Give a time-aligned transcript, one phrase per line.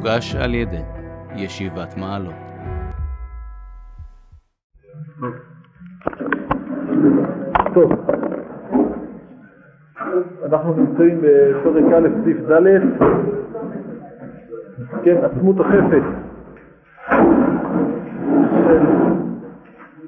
[0.00, 0.82] מוגש על ידי
[1.36, 2.34] ישיבת מעלות.
[7.74, 7.92] טוב,
[10.46, 12.80] אנחנו נמצאים בפרק א', סעיף ד',
[15.04, 16.04] כן, עצמות החפץ.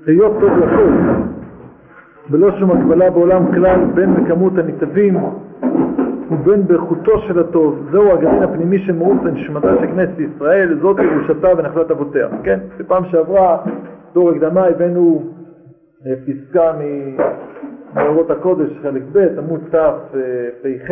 [0.06, 0.92] היות טוב לכל,
[2.30, 5.16] בלא שום הגבלה בעולם כלל בין בכמות הניצבים
[6.32, 7.88] ובין באיכותו של הטוב.
[7.92, 12.28] זהו הגרעין הפנימי של מהות נשמתה של כנסת ישראל, זאת ירושתה ונחלת אבותיה.
[12.42, 13.58] כן, בפעם שעברה,
[14.14, 15.22] דור הקדמה, הבאנו
[16.06, 16.72] אה, פסקה
[17.94, 20.90] מאורות הקודש, חלק ב', עמוד תפ"ח,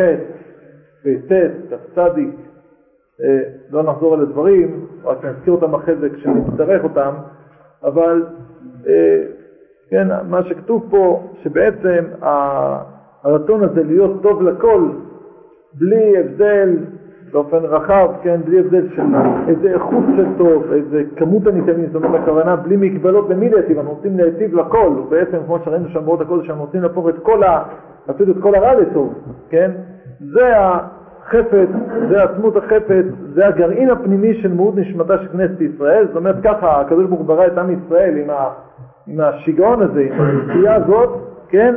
[1.03, 1.31] פ"ט,
[1.69, 1.97] כ"צ,
[3.71, 7.11] לא נחזור על הדברים, רק נזכיר אותם אחרי זה כשנצטרך אותם,
[7.83, 8.25] אבל
[8.87, 9.23] אה,
[9.89, 12.05] כן, מה שכתוב פה, שבעצם
[13.23, 14.89] הרצון הזה להיות טוב לכל,
[15.79, 16.77] בלי הבדל
[17.31, 19.01] באופן רחב, כן, בלי הבדל של
[19.47, 23.93] איזה איכות של טוב, איזה כמות הניתנים, זאת אומרת הכוונה בלי מגבלות למי להיטיב, אנחנו
[23.93, 27.63] רוצים להיטיב לכל, ובעצם כמו שראינו שם בעוד הקודש, אנחנו רוצים להפוך את כל ה...
[28.09, 29.13] אפילו את כל הרע לטוב,
[29.49, 29.71] כן?
[30.19, 31.69] זה החפץ,
[32.09, 36.81] זה עצמות החפץ, זה הגרעין הפנימי של מהות נשמתה של כנסת ישראל, זאת אומרת ככה,
[36.81, 38.49] הקדוש ברוך הוא ברא את עם ישראל עם, ה,
[39.07, 41.09] עם השיגעון הזה, עם הנסיעה הזאת,
[41.49, 41.75] כן?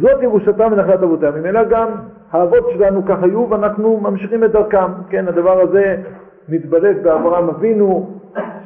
[0.00, 1.34] זאת ירושתם ונחלת אבותיהם.
[1.34, 1.88] ממילא גם
[2.32, 4.92] האבות שלנו כך היו ואנחנו ממשיכים את דרכם.
[5.08, 5.96] כן, הדבר הזה
[6.48, 8.10] מתבלט באברהם אבינו,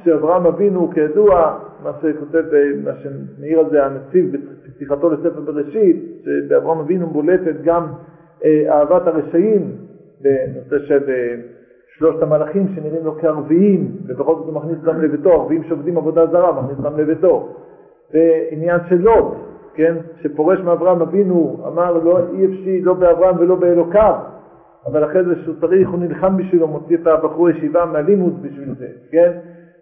[0.05, 2.43] שאברהם אבינו כידוע, מה שכותב,
[2.85, 7.87] מה שמעיר על זה הנציב בפתיחתו לספר בראשית, שבאברהם אבינו בולטת גם
[8.45, 9.73] אה, אהבת הרשעים
[10.21, 11.35] בנושא של אה,
[11.99, 16.63] שלושת המלאכים שנראים לו כערביים, ובכל זאת הוא מכניס אותם לביתו, ערביים שעובדים עבודה זרה,
[16.63, 17.53] מכניס אותם לביתו.
[18.15, 19.35] ועניין של לוט,
[19.77, 24.15] כן, שפורש מאברהם אבינו, אמר לא אי אפשי לא באברהם ולא באלוקיו,
[24.87, 28.87] אבל אחרי זה שהוא צריך, הוא נלחם בשבילו, מוציא את הבחור ישיבה מהלימוד בשביל זה,
[29.11, 29.33] כן?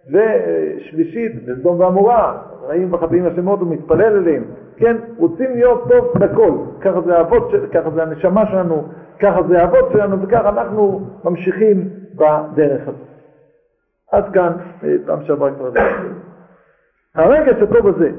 [0.07, 4.43] ושלישית, בסדום ועמורה, רעים וחטאים השמות, הוא מתפלל אליהם,
[4.77, 4.97] כן?
[5.17, 6.51] רוצים להיות טוב בכל,
[6.81, 8.83] ככה זה האבות, ככה זה הנשמה שלנו,
[9.19, 13.07] ככה זה האבות שלנו, וככה אנחנו ממשיכים בדרך הזאת.
[14.11, 14.51] עד כאן,
[15.05, 15.69] פעם שעברה כבר
[17.15, 18.11] הרגש הטוב הזה,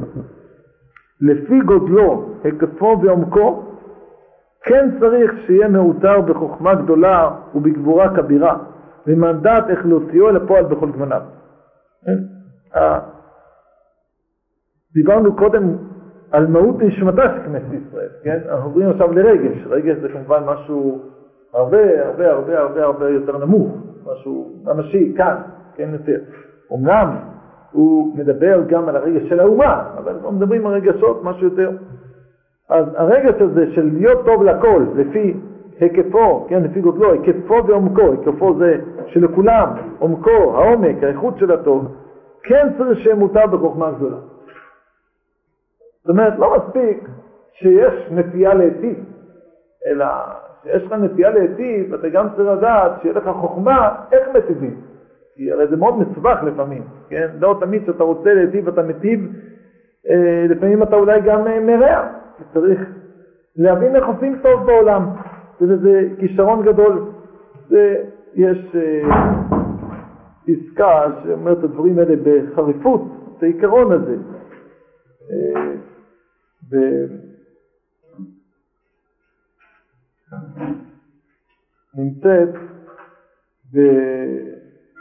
[1.21, 3.63] לפי גודלו, היקפו ועומקו,
[4.63, 8.57] כן צריך שיהיה מעוטר בחוכמה גדולה ובגבורה כבירה,
[9.07, 11.23] ומנדט איך להוציאו אל הפועל בכל גווניו.
[12.05, 12.19] כן?
[14.95, 15.77] דיברנו קודם
[16.31, 18.39] על מהות נשמתה של כנסת ישראל, כן?
[18.49, 21.01] אנחנו עוברים עכשיו לרגש, רגש זה כמובן משהו
[21.55, 23.77] הרבה הרבה הרבה הרבה הרבה יותר נמוך,
[24.13, 25.37] משהו ממשי, כאן,
[25.77, 26.19] כן יותר.
[26.73, 27.17] אמנם
[27.77, 31.71] הוא מדבר גם על הרגש של האומה, אבל אנחנו מדברים על רגשות משהו יותר.
[32.69, 35.37] אז הרגש הזה של להיות טוב לכל, לפי
[35.81, 41.95] היקפו, כן, לפי גודלו, היקפו ועומקו, היקפו זה שלכולם, עומקו, העומק, האיכות של הטוב,
[42.43, 44.17] כן צריך שיהיה מותר בחוכמה גדולה.
[46.01, 47.09] זאת אומרת, לא מספיק
[47.53, 49.05] שיש נטייה להיטיב,
[49.87, 50.07] אלא
[50.63, 54.81] שיש לך נטייה להיטיב, אתה גם צריך לדעת שיהיה לך חוכמה איך מטיבים.
[55.35, 57.29] כי הרי זה מאוד מסובך לפעמים, כן?
[57.39, 59.33] לא תמיד כשאתה רוצה להיטיב אתה מטיב,
[60.09, 62.09] אה, לפעמים אתה אולי גם אה, מרע,
[62.55, 62.81] צריך
[63.57, 65.09] להבין איך עושים טוב בעולם,
[65.61, 67.11] זה איזה כישרון גדול.
[67.69, 69.03] זה, יש אה,
[70.47, 73.03] פסקה שאומרת את הדברים האלה בחריפות,
[73.39, 74.17] את העיקרון הזה.
[75.31, 75.77] אה.
[81.95, 82.49] נמצאת
[83.75, 83.79] ב...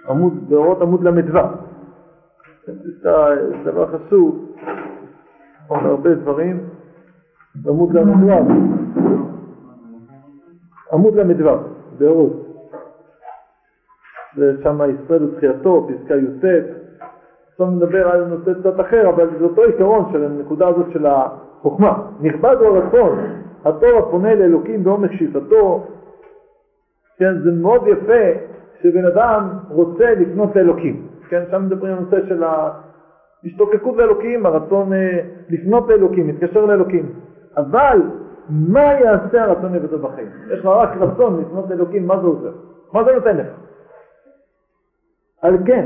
[0.09, 1.64] עמוד, באורות עמוד ל"ו.
[2.65, 3.09] זה
[3.63, 4.55] דבר חשוב,
[5.69, 6.59] אומר הרבה דברים,
[7.55, 8.31] בעמוד ל"ו.
[10.93, 11.57] עמוד ל"ו,
[11.97, 12.45] באורות.
[14.37, 16.45] ושם ישראל ותחייתו, פסקה י"ט.
[17.51, 22.07] עכשיו נדבר על נושא קצת אחר, אבל זה אותו עיקרון של הנקודה הזאת של החוכמה.
[22.21, 23.19] נכבד הוא הרצון,
[23.65, 25.87] התור הפונה לאלוקים בעומק שאיפתו,
[27.17, 28.39] כן, זה מאוד יפה
[28.81, 31.04] שבן אדם רוצה לפנות לאלוקים.
[31.29, 35.19] כן, שם מדברים על הנושא של ההשתוקקות לאלוקים, הרצון אה,
[35.49, 37.13] לפנות לאלוקים, להתקשר לאלוקים.
[37.57, 38.01] אבל
[38.49, 40.27] מה יעשה הרצון לבדו בחיים?
[40.51, 42.51] יש לך רק רצון לפנות לאלוקים, מה זה עוזר?
[42.93, 43.47] מה זה נותן לך?
[45.41, 45.85] על כן,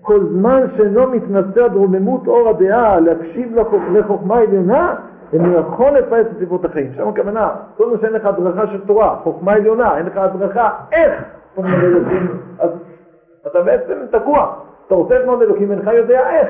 [0.00, 3.58] כל זמן שאינו מתנשא עד רוממות אור הדעה להקשיב
[3.92, 4.94] לחוכמה עליונה,
[5.32, 6.92] אינו יכול לפעס את סיבות החיים.
[6.96, 11.22] שם הכוונה, כל מה שאין לך הדרכה של תורה, חוכמה עליונה, אין לך הדרכה איך
[11.54, 12.28] פונים לאלוקים,
[12.58, 12.70] אז
[13.46, 14.54] אתה בעצם תקוע.
[14.88, 16.48] אתה רוצה לפנות לאלוקים, אינך יודע איך.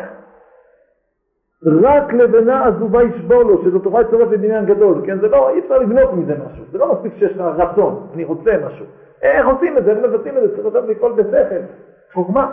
[1.67, 5.21] רק לבנה עזובה ישבור לו, שזו תוכל לצורף לבניין גדול, כן?
[5.21, 8.51] זה לא, אי אפשר לבנות מזה משהו, זה לא מספיק שיש לך רצון, אני רוצה
[8.67, 8.87] משהו.
[9.23, 11.63] איך עושים את זה, איך מבצעים את זה, צריך לדעת לפעול בשכל.
[12.13, 12.51] חוכמה.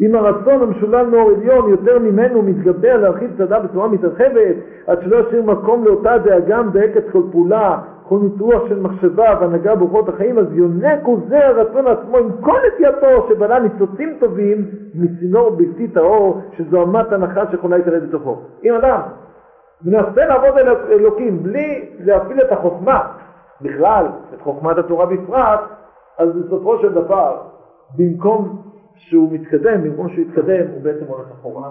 [0.00, 4.56] אם הרצון המשולל מאור עליון יותר ממנו מתגבר להרחיב צדה בצורה מתרחבת,
[4.86, 10.08] עד שלא ישאיר מקום לאותה דאגה מדייקת כל פעולה, כל ניתוח של מחשבה והנהגה באורחות
[10.08, 15.88] החיים, אז יונק הוא זה הרצון עצמו עם כל נטייתו שבנה ניצוצים טובים מצינור בלתי
[15.88, 18.36] טהור, שזו אמת הנחה שיכולה להתערב בתוכו.
[18.64, 19.00] אם אדם
[19.84, 23.00] מנסה לעבוד אל אלוקים בלי להפעיל את החוכמה
[23.60, 25.60] בכלל, את חוכמת התורה בפרט,
[26.18, 27.36] אז בסופו של דבר,
[27.98, 28.62] במקום
[28.98, 31.70] שהוא מתקדם, במקום שהוא יתקדם, הוא בעצם הולך אחורה.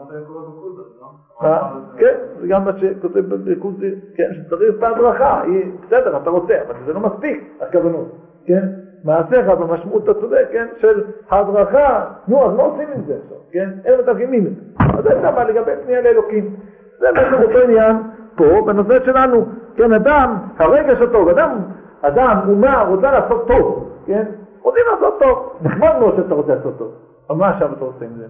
[1.43, 5.43] אה, כן, זה גם מה שכותב בקוזי, כן, שצריך את ההדרכה,
[5.87, 8.07] בסדר, אתה רוצה, אבל זה לא מספיק, הכוונות,
[8.45, 8.67] כן?
[9.03, 13.69] מעשיך במשמעות, אתה צודק, כן, של הדרכה, נו, אז מה עושים עם זה עכשיו, כן?
[13.85, 14.61] איך מתרגמים את זה.
[14.97, 16.55] אז זה שם לגבי פנייה לאלוקים.
[16.99, 17.95] זה בעצם אותו עניין
[18.35, 19.45] פה, בנושא שלנו,
[19.75, 21.57] כן, אדם, הרגש הטוב, אדם,
[22.01, 24.23] אדם, אומה, רוצה לעשות טוב, כן?
[24.61, 27.06] רוצים לעשות טוב, נחמד מאוד שאתה רוצה לעשות טוב.
[27.29, 28.27] אבל מה עכשיו אתה עושה עם זה?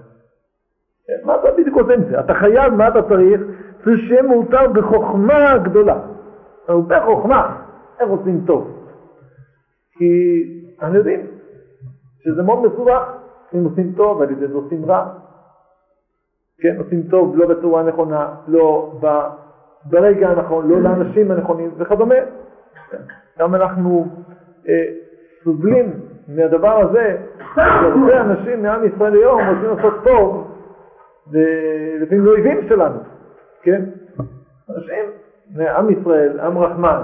[1.25, 2.19] מה אתה בדיוק עושה עם זה?
[2.19, 3.41] אתה חייב, מה אתה צריך?
[3.83, 5.99] צריך שיהיה מאותר בחוכמה גדולה.
[6.67, 7.57] הרבה חוכמה,
[7.99, 8.89] איך עושים טוב?
[9.91, 10.05] כי
[10.81, 11.27] אנחנו יודעים
[12.19, 13.03] שזה מאוד מסובך,
[13.53, 15.13] אם עושים טוב, על ידי זה עושים רע.
[16.61, 18.93] כן, עושים טוב לא בצורה נכונה, לא
[19.85, 22.15] ברגע הנכון, לא לאנשים הנכונים וכדומה.
[23.39, 24.07] גם אנחנו
[24.67, 24.83] אה,
[25.43, 25.93] סובלים
[26.27, 27.17] מהדבר הזה,
[27.55, 30.47] שהרבה אנשים מעם ישראל היום רוצים לעשות טוב,
[32.01, 32.99] לפעמים לא אויבים שלנו,
[33.61, 33.81] כן?
[34.69, 35.03] אנשים,
[35.77, 37.01] עם ישראל, עם רחמן,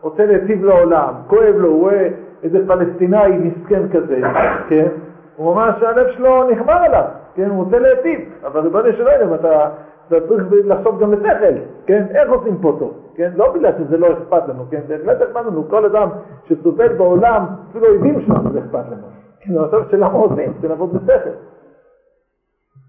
[0.00, 2.08] רוצה להיטיב לעולם, כואב לו, הוא רואה
[2.42, 4.20] איזה פלסטינאי מסכן כזה,
[4.68, 4.88] כן?
[5.36, 7.50] הוא ממש, הלב שלו נחמר עליו, כן?
[7.50, 9.68] הוא רוצה להיטיב, אבל ריבונו של עולם, אתה,
[10.08, 11.54] אתה צריך לחשוב גם לשכל,
[11.86, 12.04] כן?
[12.10, 12.94] איך עושים פה טוב?
[13.14, 13.30] כן?
[13.36, 14.80] לא בגלל שזה לא אכפת לנו, כן?
[14.88, 16.08] באמת אכפת לנו, כל אדם
[16.44, 19.06] שסובל בעולם, אפילו אויבים שלנו זה אכפת לנו.
[19.40, 20.52] כן, עכשיו שאלה מה עושים?
[20.60, 21.30] זה לעבוד בשכל.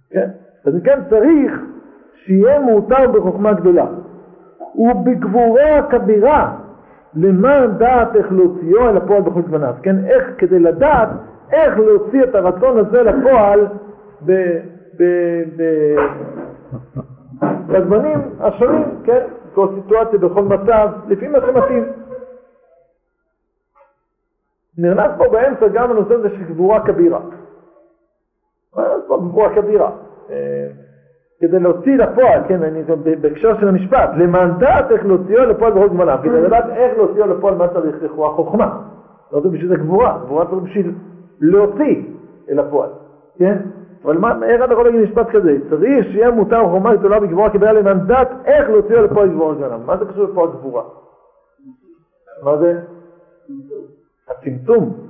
[0.10, 0.30] כן?
[0.66, 1.62] אז כן צריך
[2.14, 3.86] שיהיה מאותר בחוכמה גדולה.
[4.76, 6.58] ובגבורה כבירה
[7.16, 10.06] למען דעת איך להוציאו אל הפועל בכל זמניו, כן?
[10.06, 11.10] איך כדי לדעת
[11.52, 13.68] איך להוציא את הרצון הזה לפועל
[17.68, 19.28] בזמנים השונים, כן?
[19.54, 21.84] כל סיטואציה, בכל מצב, לפי מה שמתאים.
[24.78, 27.20] נכנס פה באמצע גם הנושא הזה של גבורה כבירה.
[29.08, 29.92] פה גבורה כבירה?
[30.30, 30.68] אה,
[31.40, 32.84] כדי להוציא לפועל, כן, אני
[33.22, 37.68] בהקשר של המשפט, למנדט איך להוציאו לפועל בכל זמניו, כדי לדעת איך להוציאו לפועל מה
[37.68, 38.82] צריך לכאורה חוכמה.
[39.32, 40.96] לא זה בשביל זה גבורה, גבורה צריך בשביל
[41.40, 42.04] להוציא
[42.50, 42.90] אל הפועל,
[43.40, 43.58] כן?
[44.04, 45.58] אבל מה, איך אתה יכול להגיד משפט כזה?
[45.70, 49.78] צריך שיהיה מותר חומה גדולה בגבורה כבעיה למנדט איך להוציא לפועל גבורה גדולה.
[49.78, 50.84] מה זה קשור לפועל גבורה?
[52.44, 52.82] מה זה?
[54.28, 55.08] הצמצום.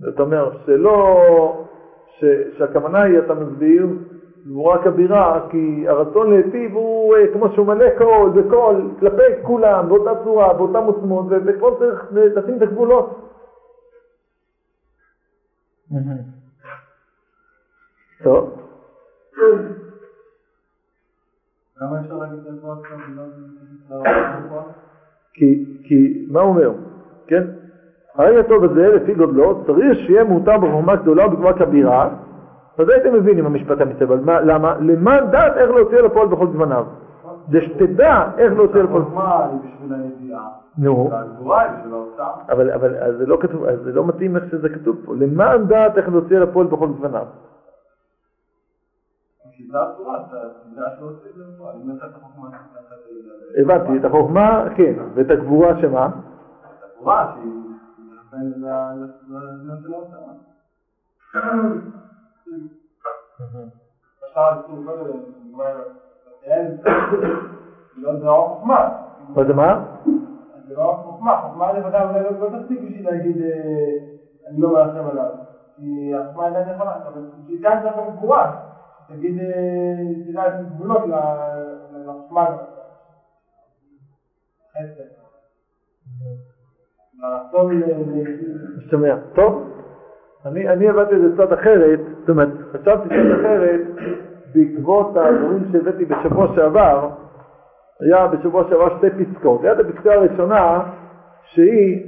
[0.00, 1.66] זאת אומרת, שלא,
[2.58, 3.86] שהכוונה היא, אתה מסביר,
[4.48, 10.24] גבורה כבירה, כי הרצון להיטיב הוא אה, כמו שהוא מלא קול וקול כלפי כולם, באותה
[10.24, 13.34] צורה, באותן עוצמות, ופה צריך לשים את הגבולות.
[18.22, 18.60] טוב.
[21.80, 22.64] להגיד את
[25.84, 26.72] כי, מה הוא אומר?
[27.26, 27.42] כן?
[28.14, 32.08] הרגע הטוב הזה, לפי גודלו, צריך שיהיה מותר בחוכמה גדולה ובגבוהה כבירה,
[32.78, 34.76] אז הייתם מבינים המשפט אבל למה?
[34.80, 36.86] למען דעת איך להוציא לפועל בכל זמניו.
[37.50, 39.02] זה שתדע איך להוציא לפועל.
[40.78, 41.10] נו.
[42.48, 45.14] אבל, אבל זה לא כתוב, זה לא מתאים איך שזה כתוב פה.
[45.14, 47.26] למען דעת איך להוציא לפועל בכל זמניו.
[53.62, 56.08] הבנתי, את החוכמה, כן, ואת הגבורה שמה?
[56.96, 57.58] הגבורה שהיא...
[69.34, 69.84] מה זה מה?
[70.68, 73.42] זה לא חוכמה, חוכמה לבדה אולי לא תספיק בשביל להגיד
[74.48, 75.30] אני לא מרחם עליו,
[75.76, 77.22] כי החוכמה אינה נכונה, אבל
[77.62, 78.60] כאן צריך גם גבורה,
[79.08, 79.40] תגיד,
[80.26, 81.02] תדע את גבולות
[81.92, 82.56] לחוכמה.
[88.90, 89.67] שומע, טוב?
[90.48, 93.80] אני, אני הבנתי את זה צד אחרת, זאת אומרת, חשבתי צד אחרת
[94.54, 97.08] בעקבות הדברים שהבאתי בשבוע שעבר,
[98.00, 99.62] היה בשבוע שעבר שתי פסקאות.
[99.62, 100.80] ליד הפסקה הראשונה,
[101.44, 102.06] שהיא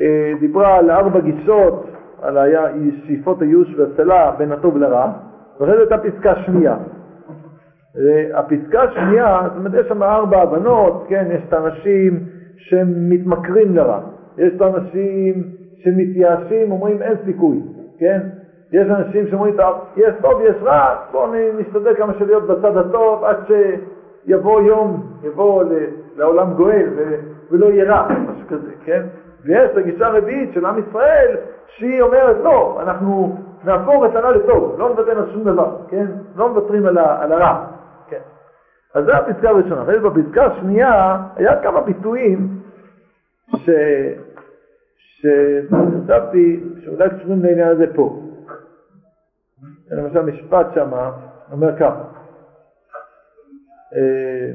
[0.00, 1.86] אה, דיברה על ארבע גישות,
[2.22, 2.64] על היה,
[3.06, 5.12] שאיפות הייאוש והצלה בין הטוב לרע,
[5.60, 6.76] ואחרי זה הייתה פסקה שנייה,
[8.34, 12.20] הפסקה השנייה, זאת אומרת, יש שם ארבע הבנות, כן, יש את האנשים
[12.56, 14.00] שמתמכרים לרע,
[14.38, 15.44] יש את האנשים
[15.84, 17.60] שמתייאשים, אומרים אין סיכוי,
[17.98, 18.20] כן?
[18.72, 19.54] יש אנשים שאומרים,
[19.96, 25.64] יש טוב, יש רע, בואו נשתדל כמה שלהיות בצד הטוב עד שיבוא יום, יבוא
[26.16, 26.86] לעולם גואל
[27.50, 29.02] ולא יהיה רע, משהו כזה, כן?
[29.44, 31.36] ויש הגישה הרביעית של עם ישראל,
[31.76, 36.06] שהיא אומרת, לא, אנחנו נהפוך את הרע לטוב, לא נוותר על שום דבר, כן?
[36.36, 37.64] לא מוותרים על, הרע,
[38.08, 38.20] כן?
[38.94, 39.82] אז זו הפסקה הראשונה.
[39.82, 42.48] אחרי בפסקה השנייה, היה כמה ביטויים
[43.56, 43.70] ש...
[45.24, 48.20] שחשבתי שאולי קשורים לעניין הזה פה.
[49.90, 50.90] למשל משפט שם
[51.52, 52.02] אומר ככה,
[53.94, 54.50] אה,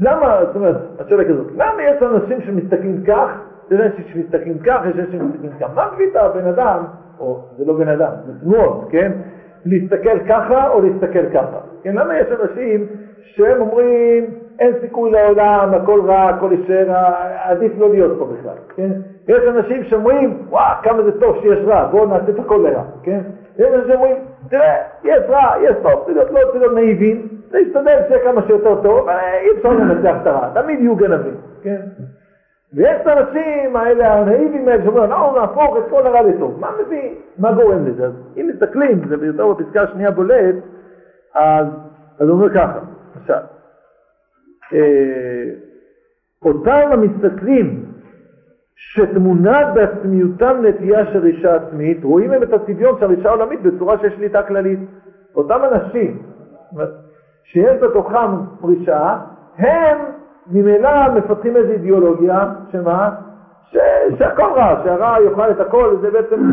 [0.00, 3.30] למה, זאת אומרת, השאלה כזאת, למה יש אנשים שמסתכלים כך,
[3.70, 6.84] יש אנשים שמסתכלים כך, יש אנשים שמסתכלים כך, מה מביא את הבן אדם,
[7.18, 9.12] או זה לא בן אדם, זה תנועות, כן,
[9.64, 12.86] להסתכל ככה או להסתכל ככה, כן, למה יש אנשים
[13.20, 16.94] שהם אומרים, אין סיכוי לעולם, הכל רע, הכל יישאר,
[17.42, 18.90] עדיף לא להיות פה בכלל, כן?
[19.28, 23.20] יש אנשים שאומרים, וואו, כמה זה טוב שיש רע, בואו נעשה את הכל לרע, כן?
[23.58, 24.16] יש אנשים שאומרים,
[24.50, 28.82] תראה, יש רע, יש טוב, צריך להיות, לא צריך להיות נאיבים, להסתדר שיהיה כמה שיותר
[28.82, 31.80] טוב, אי אפשר לנצח את הרע, תמיד יהיו גנבים, כן?
[32.74, 36.60] ויש את האנשים האלה, הנאיבים האלה, שאומרים, אנחנו נהפוך את כל הרע לטוב.
[36.60, 38.06] מה מביא, מה גורם לזה?
[38.06, 40.54] אז אם מסתכלים, זה יותר בפסקה השנייה בולט,
[41.34, 41.66] אז,
[42.18, 42.78] הוא אומר ככה,
[43.30, 43.38] אה,
[46.44, 47.84] אותם המסתכלים
[48.76, 54.10] שטמונה בעצמיותם נטייה של רישה עצמית, רואים הם את הצביון של רישה עולמית בצורה של
[54.16, 54.78] שליטה כללית.
[55.36, 56.18] אותם אנשים
[57.44, 58.30] שיש בתוכם
[58.64, 59.16] רישה,
[59.58, 59.98] הם
[60.50, 63.10] ממילא מפתחים איזו אידיאולוגיה, שמה?
[63.70, 63.76] ש...
[64.18, 66.52] שהכל רע, שהרע יאכל את הכל, זה בעצם,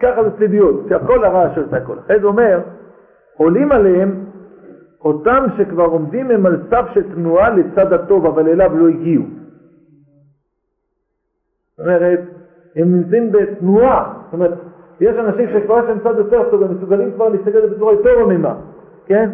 [0.00, 1.98] ככה זה צביעות, שהכל הרע שעושה הכל.
[2.06, 2.60] אחרי זה אומר,
[3.36, 4.25] עולים עליהם
[5.06, 9.24] אותם שכבר עומדים הם על סף של תנועה לצד הטוב, אבל אליו לא הגיעו.
[11.76, 12.20] זאת אומרת,
[12.76, 14.52] הם נמצאים בתנועה, זאת אומרת,
[15.00, 18.54] יש אנשים שכבר יש להם צד יותר טוב, הם מסוגלים כבר להסתכל בצורה יותר עמימה,
[19.06, 19.30] כן?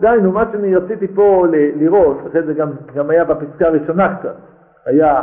[0.00, 4.34] דהיינו, מה שאני רציתי פה לראות, אחרי זה גם, גם היה בפסקה הראשונה קצת,
[4.86, 5.22] היה,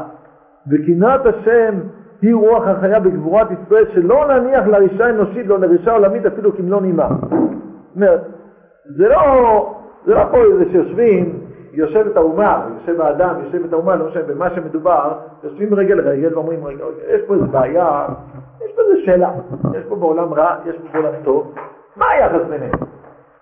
[0.72, 1.75] וקנאת השם
[2.22, 7.10] היא רוח החיה בגבורת ישראל, שלא נניח לרישה אנושית, לא לרישה עולמית, אפילו כמלוא נימה.
[7.20, 8.37] זאת אומרת,
[8.96, 9.75] זה לא,
[10.06, 11.39] זה לא פה איזה שיושבים,
[11.74, 15.13] יושבת האומה, יושב האדם, יושבת האומה, לא משנה, במה שמדובר,
[15.44, 18.06] יושבים רגל לרגל ואומרים, רגע, יש פה איזה בעיה,
[18.65, 19.29] יש פה איזה שאלה,
[19.74, 21.53] יש פה בעולם רע, יש פה בעולם טוב,
[21.96, 22.72] מה היחס ביניהם?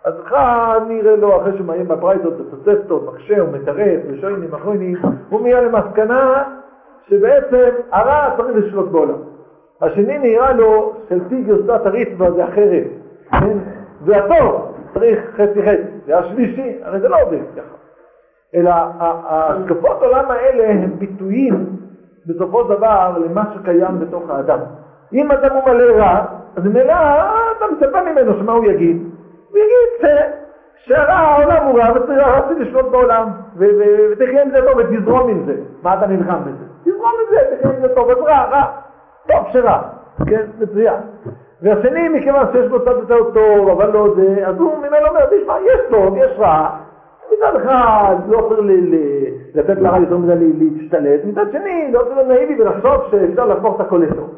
[0.06, 4.98] אז אחד נראה לו, אחרי שמעיין בברייתות, בתוספתות, מקשה, מתרץ, ושוינים, אחרונים,
[5.30, 6.44] הוא מגיע למסקנה
[7.08, 9.18] שבעצם הרע צריך לשלוט בעולם.
[9.82, 12.84] השני נראה לו, של פי גרסת הריצווה זה אחרת,
[13.32, 13.58] כן?
[14.06, 17.76] והטוב צריך חצי חצי, והשלישי, הרי זה לא עובד ככה.
[18.56, 21.66] אלא ההשקפות עולם האלה הם ביטויים
[22.26, 24.60] בסופו של דבר למה שקיים בתוך האדם.
[25.14, 26.26] אם אדם הוא מלא רע,
[26.56, 26.94] אז ממילא
[27.58, 28.98] אתה מצפה ממנו שמה הוא יגיד?
[29.50, 30.10] הוא יגיד
[30.76, 35.56] שהרע העולם הוא רע וצריך לשלוט בעולם ותחיה עם זה טוב ותזרום עם זה.
[35.84, 36.66] מה אתה נלחם בזה?
[36.84, 38.64] תזרום עם זה, תחיה עם זה טוב, אז רע, רע,
[39.28, 39.82] טוב שרע,
[40.28, 41.00] כן, מצוין.
[41.62, 45.56] והשני, מכיוון שיש לו צד יותר טוב, אבל לא זה, אז הוא ממנו אומר, תשמע,
[45.66, 46.70] יש טוב, יש רע,
[47.34, 48.62] מצד אחד לא צריך
[49.56, 53.86] לתת לרע יותר מדי להשתלט, מצד שני לא צריך להיות נאיבי ולחשוב שאפשר להפוך את
[53.86, 54.30] הכל לטוב.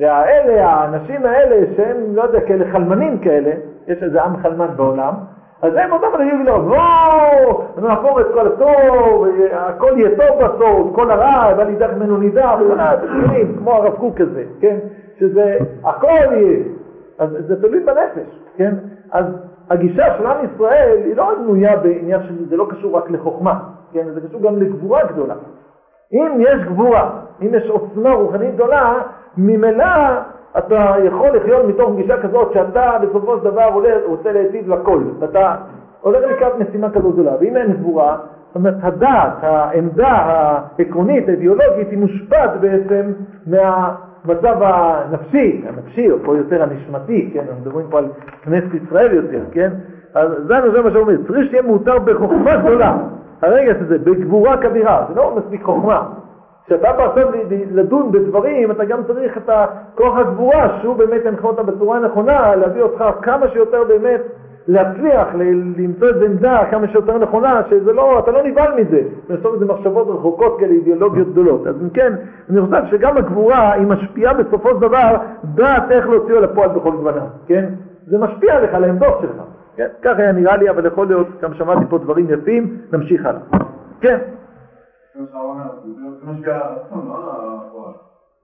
[0.00, 3.50] והאלה, האנשים האלה שהם, לא יודע, כאלה חלמנים כאלה,
[3.86, 5.14] יש איזה עם חלמן בעולם,
[5.62, 11.10] אז הם אותם אנשים לא, לא, נהפוך את כל הטוב, הכל יהיה טוב בסוף, כל
[11.10, 12.54] הרע, אבל ידע ממנו נידע,
[13.58, 14.76] כמו הרב קוק כזה, כן?
[15.18, 16.58] שזה הכל יהיה,
[17.18, 18.74] אז זה תלוי בנפש, כן?
[19.12, 19.24] אז
[19.70, 23.58] הגישה של עם ישראל היא לא בנויה בעניין שזה לא קשור רק לחוכמה,
[23.92, 24.06] כן?
[24.14, 25.34] זה קשור גם לגבורה גדולה.
[26.12, 27.10] אם יש גבורה,
[27.42, 28.94] אם יש עוצמה רוחנית גדולה,
[29.36, 29.84] ממילא
[30.58, 33.68] אתה יכול לחיות מתוך גישה כזאת שאתה בסופו של דבר
[34.06, 35.54] רוצה להיטיב לכל, ואתה
[36.00, 41.98] הולך לקראת משימה כזאת גדולה, ואם אין גבורה, זאת אומרת הדעת, העמדה העקרונית, האידיאולוגית, היא
[41.98, 43.12] מושפעת בעצם
[43.46, 43.94] מה...
[44.26, 48.06] במצב הנפשי, הנפשי, או פה יותר הנשמתי, כן, אנחנו מדברים פה על
[48.42, 49.70] כנסת ישראל יותר, כן?
[50.14, 52.96] אז זה מה שאומר, צריך שיהיה מותר בחוכמה גדולה.
[53.42, 56.02] הרגע שזה, בגבורה כבירה, זה לא מספיק חוכמה.
[56.66, 57.28] כשאתה בא עכשיו
[57.70, 59.50] לדון בדברים, אתה גם צריך את
[59.94, 64.20] כוח הגבורה, שהוא באמת ינחה אותה בצורה נכונה, להביא אותך כמה שיותר באמת
[64.68, 65.28] להצליח,
[65.76, 70.08] למצוא איזו עמדה כמה שיותר נכונה, שזה לא, אתה לא נבהל מזה, לעשות איזה מחשבות
[70.08, 71.66] רחוקות כאלה, אידיאולוגיות גדולות.
[71.66, 72.12] אז אם כן,
[72.50, 77.22] אני חושב שגם הגבורה היא משפיעה בסופו של דבר דעת איך להוציאו לפועל בכל גווניו,
[77.46, 77.64] כן?
[78.06, 79.42] זה משפיע עליך, על העמדות שלך.
[79.76, 79.86] כן?
[80.02, 83.40] ככה היה נראה לי, אבל יכול להיות, גם שמעתי פה דברים יפים, נמשיך הלאה.
[84.00, 84.18] כן.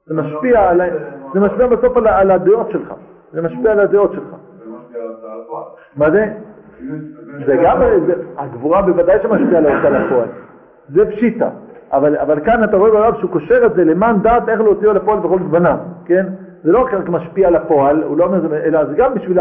[0.06, 0.14] זה
[1.40, 2.94] משפיע, בסוף על הדעות שלך.
[3.32, 4.34] זה משפיע על הדעות שלך.
[5.96, 6.26] מה זה?
[7.46, 7.78] זה גם,
[8.38, 10.28] הגבורה בוודאי שמשפיעה על ההוצאה לפועל.
[10.88, 11.48] זה פשיטה.
[11.92, 15.18] אבל, אבל כאן אתה רואה ברב שהוא קושר את זה למען דעת איך להוציאו לפועל
[15.18, 16.26] בכל גווניו, כן?
[16.62, 19.38] זה לא רק משפיע על הפועל, הוא לא אומר זה, אלא זה גם בשביל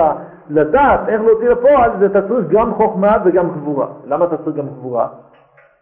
[0.49, 3.87] לדעת איך להוציא לפועל, זה אתה צריך גם חוכמה וגם גבורה.
[4.07, 5.07] למה אתה צריך גם גבורה?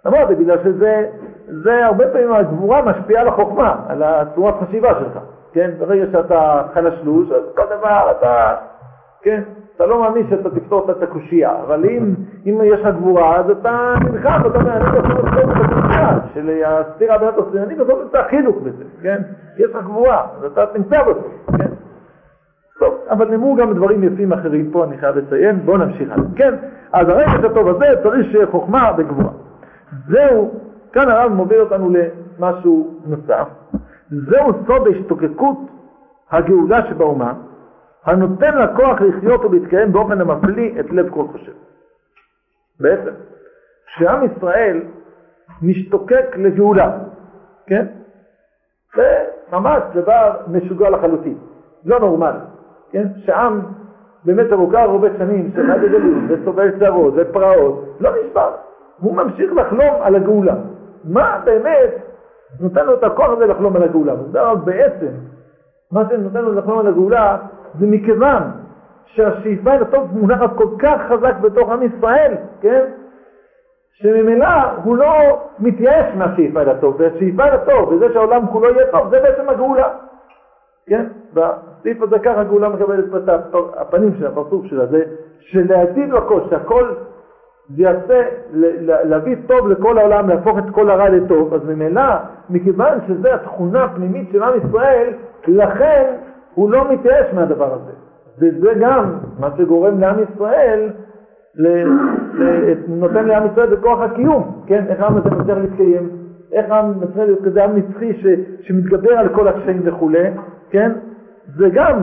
[0.08, 1.08] אמרתי, בגלל שזה,
[1.48, 5.20] זה הרבה פעמים הגבורה משפיעה על החוכמה, על הצורת חשיבה שלך,
[5.54, 5.72] כן?
[5.80, 8.56] ברגע שאתה חלשלוש, אז כל דבר אתה,
[9.22, 9.42] כן?
[9.80, 12.14] אתה לא מאמין שאתה תפתור את הקושייה, אבל אם,
[12.46, 16.64] אם יש לך גבורה, אז אתה נלחם, אתה אומר, אני בסוף לפתור את הקושייה של
[16.66, 19.22] הסתירה בין התוספים, אני בסוף נמצא חינוך בזה, כן?
[19.58, 21.70] יש לך גבורה, אז אתה נמצא בסוף, כן?
[22.80, 26.26] טוב, אבל נאמרו גם דברים יפים אחרים פה, אני חייב לציין, בואו נמשיך הלאה.
[26.36, 26.54] כן,
[26.92, 29.32] אז הרגש הטוב הזה צריך שיהיה חוכמה וגבורה.
[30.08, 30.52] זהו,
[30.94, 33.48] כאן הרב מוביל אותנו למשהו נוסף.
[34.10, 35.58] זהו סוד ההשתוקקות
[36.32, 37.34] הגאולה שבאומה,
[38.06, 41.52] הנותן לה כוח לחיות ולהתקיים באופן המפליא את לב כל חושב.
[42.80, 43.12] בעצם,
[43.86, 44.82] כשעם ישראל
[45.62, 46.98] משתוקק לגאולה,
[47.68, 47.86] כן?
[48.96, 51.38] זה ממש דבר משוגע לחלוטין,
[51.86, 52.40] לא נורמלי,
[52.92, 53.08] כן?
[53.26, 53.62] שעם
[54.26, 58.56] באמת ארוכה הרבה שנים שחי בגלות וסובל צרות ופרעות, לא נשבר,
[59.00, 60.56] הוא ממשיך לחלום על הגאולה.
[61.04, 61.90] מה באמת
[62.60, 64.14] נותן לו את הכוח הזה לחלום על הגאולה?
[64.66, 65.12] בעצם,
[65.92, 67.38] מה שנותן לו לחלום על הגאולה
[67.80, 68.44] זה מכיוון
[69.06, 72.86] שהשאיפה אל הטוב מונחת כל כך חזק בתוך עם ישראל, כן?
[73.94, 74.48] שממילא
[74.84, 75.14] הוא לא
[75.60, 79.90] מתייאש מהשאיפה אל הטוב, והשאיפה אל הטוב, וזה שהעולם כולו יהיה טוב, זה בעצם הגאולה.
[80.88, 81.06] כן?
[81.34, 85.04] בסעיף הזה ככה הגאולה מקבלת את הפנים של הפרצוף שלה, זה
[85.40, 86.94] שלהטיב לכל, שהכל
[87.76, 88.22] זה יעשה,
[88.84, 92.14] להביא טוב לכל העולם, להפוך את כל הרע לטוב, אז ממילא,
[92.50, 95.14] מכיוון שזו התכונה הפנימית של עם ישראל,
[95.48, 96.14] לכן
[96.60, 97.92] הוא לא מתייאש מהדבר הזה.
[98.40, 100.90] וזה גם מה שגורם לעם ישראל,
[101.56, 101.68] ל,
[102.34, 104.86] ל, נותן לעם ישראל בכוח הקיום, כן?
[104.90, 106.10] איך העם הזה מצליח להתקיים,
[106.52, 108.26] איך העם מצליח להיות כזה עם נצחי ש,
[108.62, 110.30] שמתגבר על כל הקשיים וכולי,
[110.70, 110.92] כן?
[111.58, 112.00] זה גם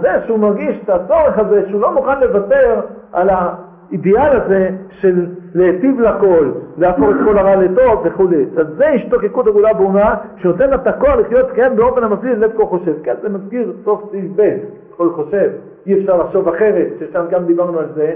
[0.00, 2.80] זה שהוא מרגיש את הצורך הזה, שהוא לא מוכן לוותר
[3.12, 8.46] על האידיאל הזה של להיטיב לכל, להפוך את כל הרע לטוב וכולי.
[8.56, 12.66] אז זה השתוקקות הגאולה באומה, שנותן לה את הכוח לחיות כן באופן המפליל לב כל
[12.66, 12.94] חושב.
[13.02, 14.56] כן, זה מזכיר סוף סעיף ב',
[14.96, 15.50] כל חושב,
[15.86, 18.14] אי אפשר לחשוב אחרת, ששם גם דיברנו על זה,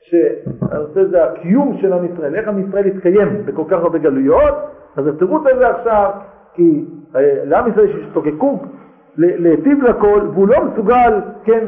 [0.00, 4.54] שהנושא זה הקיום של עם ישראל, איך עם ישראל יתקיים בכל כך הרבה גלויות,
[4.96, 6.10] אז התירוץ הזה עכשיו,
[6.54, 6.84] כי
[7.16, 8.60] אה, לעם ישראל יש השתוקקות
[9.16, 11.64] להיטיב לכל, והוא לא מסוגל, כן,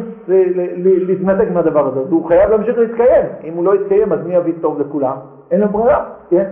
[1.06, 3.26] להתנתק מהדבר הזה, אז הוא חייב להמשיך להתקיים.
[3.44, 5.16] אם הוא לא יתקיים, אז מי יביא טוב לכולם?
[5.50, 6.44] אין לו ברירה, כן?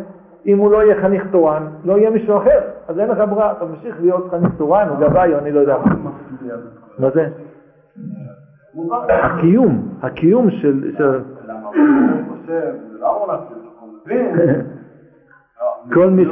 [0.47, 3.65] אם הוא לא יהיה חניך תורן, לא יהיה מישהו אחר, אז אין לך ברירה, אתה
[3.65, 5.77] ממשיך להיות חניך תורן או גבאי או אני לא יודע
[6.99, 7.11] מה.
[7.11, 7.29] זה?
[9.09, 10.93] הקיום, הקיום של...
[11.49, 11.75] למה הוא
[12.29, 13.65] חושב, זה לא אמור לעשות,
[15.93, 16.29] כל מי ש...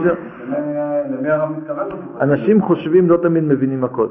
[2.21, 4.07] אנשים חושבים לא תמיד מבינים הכל.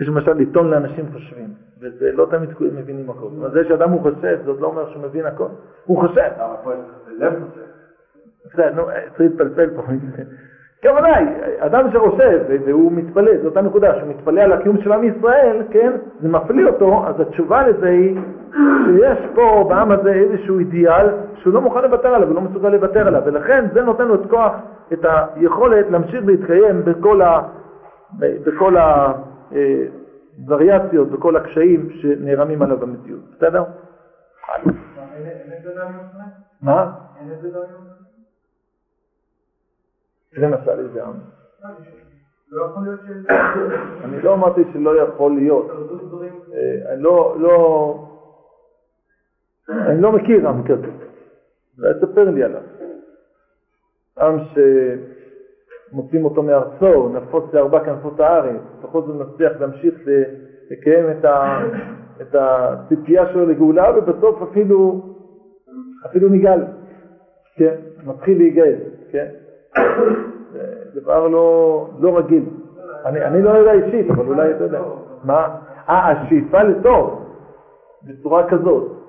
[0.00, 1.48] יש למשל לטעון לאנשים חושבים,
[1.80, 3.28] וזה לא תמיד מבינים הכל.
[3.28, 5.48] זאת אומרת, זה שאדם הוא חושב, זה עוד לא אומר שהוא מבין הכל.
[5.84, 6.30] הוא חושב.
[8.46, 9.82] בסדר, נו, צריך להתפלפל פה.
[10.82, 11.24] כן, ודאי,
[11.58, 15.92] אדם שחושב והוא מתפלא, זו אותה נקודה, שהוא מתפלא על הקיום של עם ישראל, כן,
[16.20, 18.18] זה מפליא אותו, אז התשובה לזה היא
[18.84, 23.06] שיש פה בעם הזה איזשהו אידיאל שהוא לא מוכן לוותר עליו, הוא לא מסוגל לוותר
[23.06, 24.52] עליו, ולכן זה נותן לו את כוח,
[24.92, 27.42] את היכולת להמשיך להתקיים בכל ה...
[28.18, 29.12] בכל ה...
[30.46, 33.20] וריאציות וכל הקשיים שנערמים עליו במציאות.
[33.36, 33.64] בסדר?
[36.62, 36.92] מה?
[40.32, 41.14] למשל איזה עם?
[44.04, 45.70] אני לא אמרתי שלא יכול להיות.
[46.92, 48.08] אני לא, לא,
[49.68, 50.88] אני לא מכיר עם כזה.
[52.00, 52.62] תספר לי עליו.
[54.18, 54.58] עם ש...
[55.92, 59.94] מוצאים אותו מארצו, נפוץ לארבע כנפות הארץ, בכל זאת מצליח להמשיך
[60.70, 61.58] לקיים את, ה,
[62.20, 65.00] את הציפייה שלו לגאולה, ובסוף אפילו,
[66.06, 66.60] אפילו נגאל,
[67.56, 67.74] כן,
[68.04, 68.76] מתחיל להיגאל,
[69.10, 69.26] כן.
[70.52, 72.44] זה דבר לא, לא רגיל.
[73.04, 74.80] אני, אני לא יודע אישית, אבל אולי אתה יודע.
[75.24, 75.48] מה?
[75.88, 77.24] אה, השאיפה לטוב,
[78.02, 79.01] בצורה כזאת.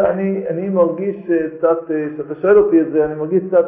[0.00, 1.16] יודע, אני, אני מרגיש
[1.58, 1.78] קצת,
[2.14, 3.66] כשאתה שואל אותי את זה, אני מרגיש קצת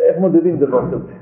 [0.00, 1.12] איך מודדים דבר כזה?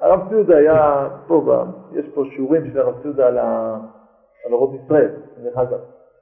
[0.00, 1.64] הרב ציודה היה פה.
[1.92, 3.78] יש פה שיעורים של הרב ציודה על, ה...
[4.50, 5.10] אורות ישראל,
[5.42, 5.78] דרך אגב.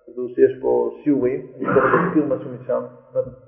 [0.07, 2.83] כזו שיש פה שיעורים, אני צריך להזכיר משהו משם,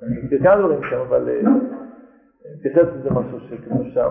[0.02, 4.10] אני מכיר כמה דברים שם, אבל אה, אני מתייחס לזה משהו שכתוב שם.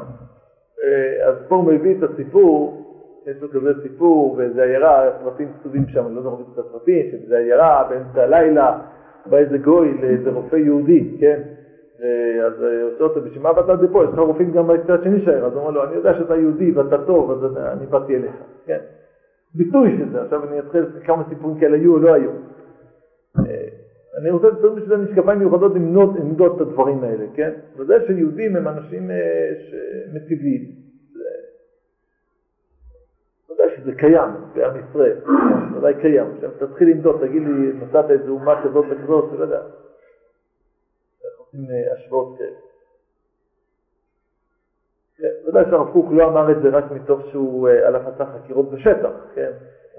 [0.84, 2.83] אה, אז פה הוא מביא את הסיפור,
[3.28, 7.38] יש לו כזה סיפור, ואיזה עיירה, הפרטים כתובים שם, אני לא זוכר את הפרטים, שזה
[7.38, 8.80] עיירה באמצע הלילה,
[9.26, 11.42] בא איזה גוי לאיזה רופא יהודי, כן?
[12.46, 14.04] אז עושה אותו, בשביל מה באת עד לפה?
[14.04, 16.72] יש לך רופאים גם בקצת השני שלהם, אז הוא אומר לו, אני יודע שאתה יהודי
[16.72, 18.32] ואתה טוב, אז אני באתי אליך,
[18.66, 18.80] כן?
[19.56, 22.30] ביטוי של זה, עכשיו אני אתחיל כמה סיפורים כאלה היו או לא היו.
[23.40, 23.68] אה,
[24.22, 27.52] אני רוצה לציין בשביל משקפיים מיוחדות למדוד את הדברים האלה, כן?
[27.78, 30.62] ודאי שיהודים הם אנשים אה, שמטיבים.
[33.63, 35.17] ודאי שזה קיים בעם ישראל,
[35.78, 36.26] ודאי קיים.
[36.36, 39.62] עכשיו תתחיל למדוד, תגיד לי, מצאת איזו אומה כזאת וכזאת, לא יודע.
[41.38, 42.56] עושים אה, השוואות כאלה.
[45.47, 49.52] ודאי שהרב קוק לא אמר את זה רק מתוך שהוא הלך עשה חקירות בשטח, כן?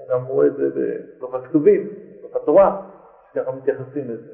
[0.09, 2.81] גם רואה את זה בתוך הכתובים, בתוך התורה,
[3.35, 4.33] ככה מתייחסים לזה.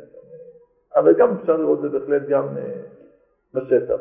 [0.95, 2.81] אבל גם אפשר לראות את זה בהחלט גם אה,
[3.53, 3.97] בשטח.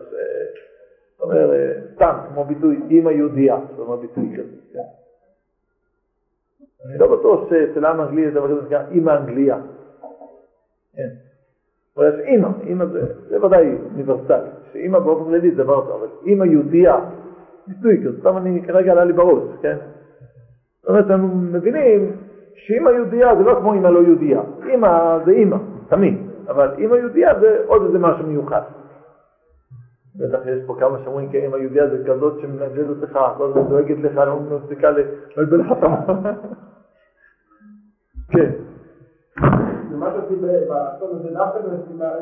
[1.18, 4.99] זאת אומרת, אה, סתם, כמו ביטוי אימא יהודייה, זאת אומרת ביטוי כזה, כן?
[6.84, 9.56] אני לא בטוח שאצל העם האנגלי זה דבר כזה שנקרא אימא אנגליה.
[10.96, 11.08] כן.
[11.96, 16.08] אבל יש אימא, אימא זה, זה ודאי אוניברסלי, שאימא באופן כללי זה דבר טוב, אבל
[16.24, 16.96] אימא יהודייה,
[17.66, 19.76] ביטוי כזה, סתם אני כרגע עלה לי בראש, כן?
[20.80, 22.12] זאת אומרת, אנחנו מבינים
[22.54, 25.56] שאימא יהודייה זה לא כמו אימא לא יהודייה, אימא זה אימא,
[25.88, 26.14] תמיד,
[26.48, 28.62] אבל אימא יהודייה זה עוד איזה משהו מיוחד.
[30.16, 33.99] בטח יש פה כמה שאומרים כי אימא יהודייה זה כזאת שמנג'דת לך, כל הזמן דואגת
[33.99, 35.85] לך, לא מפסיקה לבלבל לך את
[38.33, 38.51] כן.
[39.99, 41.59] מה שעושים באסון הזה, דווקא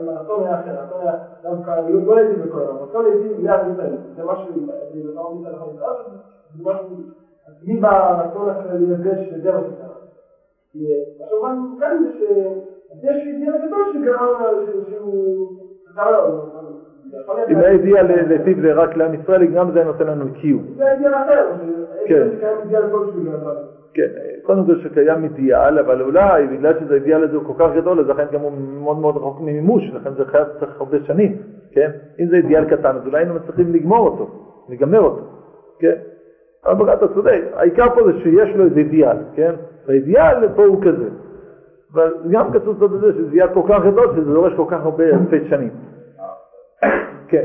[0.00, 3.96] עם האסון היה אחר, האסון היה דווקא, לא הייתי בכל העולם, האסון הייתי ליד ישראל,
[4.16, 4.52] זה משהו,
[4.92, 5.62] אני לא אומר לך,
[6.56, 6.96] זה משהו,
[7.62, 9.94] מי באסון הכללי הזה שזה מה שקרה.
[11.22, 12.18] עכשיו מה כאן זה
[13.00, 14.50] שיש ידיעה גדול שקרה,
[14.90, 15.58] שהוא,
[17.48, 20.62] אם היה הביאה לטיב ורק לעם ישראל, גם זה נותן לנו קיום.
[20.76, 21.46] זה אידיאל אחר,
[22.06, 22.28] כן.
[23.94, 24.08] כן,
[24.42, 28.08] קודם כל שקיים אידיאל, אבל אולי בגלל שזה אידיאל הזה הוא כל כך גדול, אז
[28.08, 31.36] לכן גם הוא מאוד מאוד רחוק ממימוש, לכן זה חייב צריך הרבה שנים,
[31.72, 31.90] כן?
[32.18, 34.30] אם זה אידיאל קטן, אז אולי היינו מצליחים לגמור אותו,
[34.68, 35.22] לגמר אותו,
[35.78, 35.94] כן?
[36.66, 39.54] אבל אתה צודק, העיקר פה זה שיש לו איזה אידיאל, כן?
[39.86, 41.08] והאידיאל פה הוא כזה.
[41.94, 45.04] אבל גם כתוב קצת בזה שזה אידיאל כל כך גדול, שזה דורש כל כך הרבה
[45.04, 45.70] אלפי שנים.
[47.28, 47.44] כן.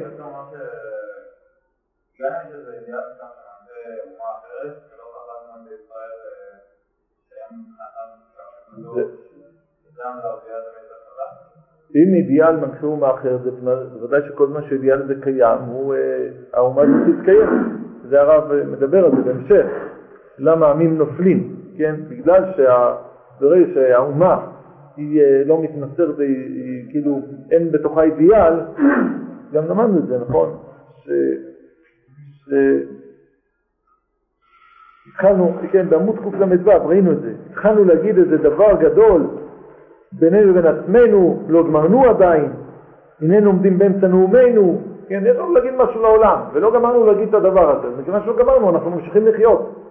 [11.95, 13.51] אם אידיאל מנחה אומה אחרת, זה
[13.93, 15.59] בוודאי שכל זמן שאידיאל הזה קיים,
[16.53, 17.79] האומה הזאת תתקיים.
[18.09, 19.65] זה הרב מדבר על זה בהמשך.
[20.37, 21.95] למה עמים נופלים, כן?
[22.09, 22.43] בגלל
[23.39, 24.47] ברגע שהאומה
[24.97, 27.19] היא לא מתמסרת, היא כאילו
[27.51, 28.53] אין בתוכה אידיאל,
[29.53, 30.57] גם למדנו את זה, נכון?
[30.95, 31.09] ש...
[32.45, 32.53] ש...
[35.07, 39.27] התחלנו, כן, בעמוד קל"ו ראינו את זה, התחלנו להגיד איזה דבר גדול
[40.11, 42.53] בינינו לבין עצמנו, לא גמרנו עדיין,
[43.21, 47.77] הננו עומדים באמצע נאומנו, כן, יש לנו להגיד משהו לעולם, ולא גמרנו להגיד את הדבר
[47.77, 49.83] הזה, מכיוון שלא גמרנו, אנחנו ממשיכים לחיות.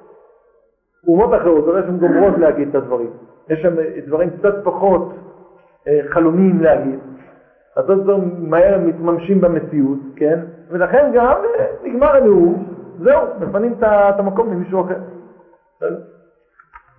[1.09, 3.11] אומות אחרות, הרי שהן גומרות להגיד את הדברים,
[3.48, 3.75] יש שם
[4.07, 5.12] דברים קצת פחות
[5.88, 6.98] אה, חלומיים להגיד,
[7.76, 8.06] אז עוד
[8.38, 14.98] מהר מתממשים במציאות, כן, ולכן גם אה, נגמר הנאום, זהו, מפנים את המקום למישהו אחר.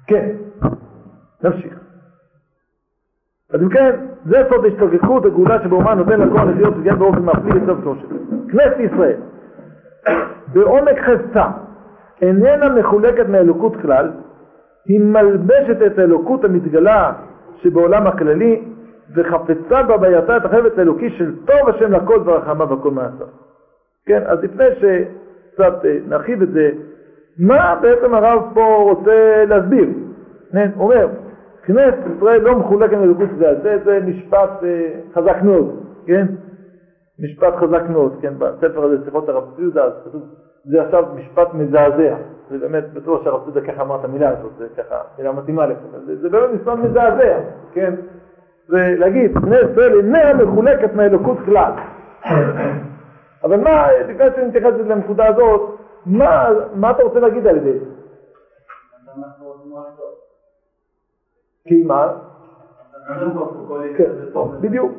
[0.08, 0.30] כן,
[1.44, 1.80] נמשיך.
[3.54, 7.80] אז אם כן, זה סוד ההשתוקקות הגאולה שבאומה נותן לכוח לחיות וגם באופן מפליא לסוף
[7.84, 8.06] שלושת.
[8.50, 9.18] כנסת ישראל,
[10.54, 11.46] בעומק חפצה,
[12.22, 14.12] איננה מחולקת מאלוקות כלל,
[14.86, 17.14] היא מלבשת את האלוקות המתגלה
[17.62, 18.64] שבעולם הכללי,
[19.16, 23.26] וחפצה בהווייתה את החפץ האלוקי של טוב השם לכל ורחמה וכל מעשה.
[24.06, 26.72] כן, אז לפני שקצת אה, נרחיב את זה,
[27.40, 29.90] מה בעצם הרב פה רוצה להסביר?
[30.52, 31.08] כן, הוא אומר,
[31.64, 36.26] כנסת ישראל לא מחולקת מאלוקות זה, זה, זה משפט אה, חזק מאוד, כן?
[37.20, 38.34] משפט חזק מאוד, כן?
[38.38, 40.22] בספר הזה, שיחות הרב ציודה, אז כתוב,
[40.66, 42.16] זה עכשיו משפט מזעזע.
[42.50, 46.06] זה באמת, בטוח שהרב ציודה ככה אמר את המילה הזאת, זה ככה מילה מתאימה לזה.
[46.06, 47.40] זה, זה באמת משפט מזעזע,
[47.74, 47.94] כן?
[48.68, 51.72] זה להגיד, כנסת ישראל איננה מחולקת מאלוקות כלל.
[53.44, 57.78] אבל מה, לפני שאני מתייחס לנקודה הזאת, מה, מה אתה רוצה להגיד על זה?
[61.68, 62.08] כי מה?
[63.98, 64.10] כן,
[64.62, 64.92] בדיוק.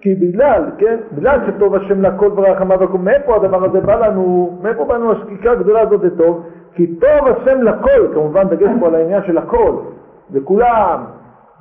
[0.00, 4.84] כי בגלל, כן, בגלל שטוב השם לכל ורחמה והכל, מאיפה הדבר הזה בא לנו, מאיפה
[4.84, 6.46] בא לנו השקיקה הגדולה הזאת זה טוב?
[6.74, 9.72] כי טוב השם לכל, כמובן דגש פה על העניין של הכל,
[10.32, 11.04] וכולם,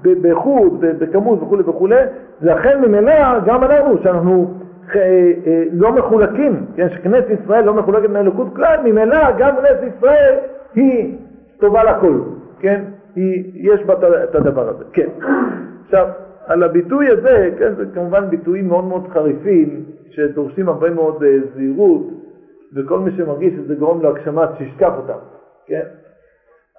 [0.03, 2.01] באיכות, בכמות וכולי וכולי,
[2.41, 4.53] לכן ממילא גם אנחנו, שאנחנו
[4.95, 10.35] אה, אה, לא מחולקים, כן, שכנסת ישראל לא מחולקת מהאלוקות כלל, ממילא גם כנסת ישראל
[10.75, 11.17] היא
[11.59, 12.19] טובה לכל,
[12.59, 12.83] כן,
[13.15, 15.07] היא, יש בה את הדבר הזה, כן.
[15.85, 16.07] עכשיו,
[16.45, 22.07] על הביטוי הזה, כן, זה כמובן ביטויים מאוד מאוד חריפים, שדורשים הרבה מאוד אה, זהירות,
[22.75, 25.19] וכל מי שמרגיש שזה גורם להגשמה, שישכח אותם,
[25.67, 25.83] כן?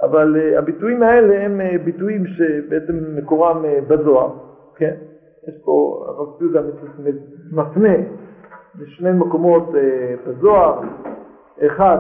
[0.03, 4.33] אבל uh, הביטויים האלה הם uh, ביטויים שבעצם מקורם uh, בזוהר,
[4.77, 4.95] כן?
[5.49, 6.61] יש פה, הרב ציודה
[7.53, 7.97] מפנה
[8.79, 9.69] לשני מקומות
[10.27, 10.81] בזוהר,
[11.67, 11.99] אחד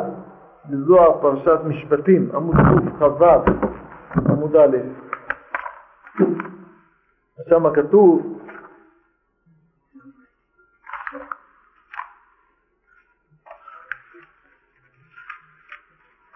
[0.71, 2.57] בזוהר פרשת משפטים, עמוד
[2.99, 3.25] כ"ו,
[4.29, 4.77] עמוד א',
[7.49, 8.38] שם כתוב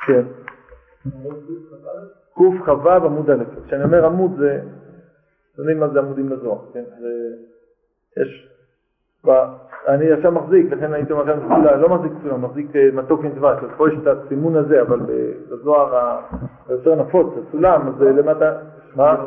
[0.07, 0.46] כן.
[2.35, 3.45] קכ"ו עמוד א'.
[3.67, 4.61] כשאני אומר עמוד זה,
[5.53, 6.85] אתם יודעים מה זה עמודים לזוהר, כן?
[7.01, 7.37] זה,
[8.23, 8.49] יש,
[9.89, 13.31] אני ישר מחזיק, לכן הייתי אומר לכם סגולה, לא מחזיק סגולה, מחזיק אה, מתוק עם
[13.31, 15.01] דבש, אז פה יש את הסימון הזה, אבל
[15.51, 16.19] בזוהר
[16.69, 18.59] היותר נפוץ, הסולם, אז למטה,
[18.97, 19.25] מה?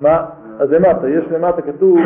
[0.00, 0.30] מה?
[0.58, 1.98] אז למטה, יש למטה כתוב,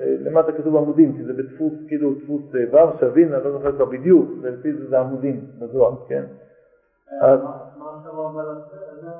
[0.00, 3.72] אה, למטה כתוב עמודים, כי זה בדפוס, כאילו דפוס אה, ו' שווין, אני לא זוכר
[3.72, 6.22] כבר בדיוק, ולפי זה זה עמודים בזוהר, כן?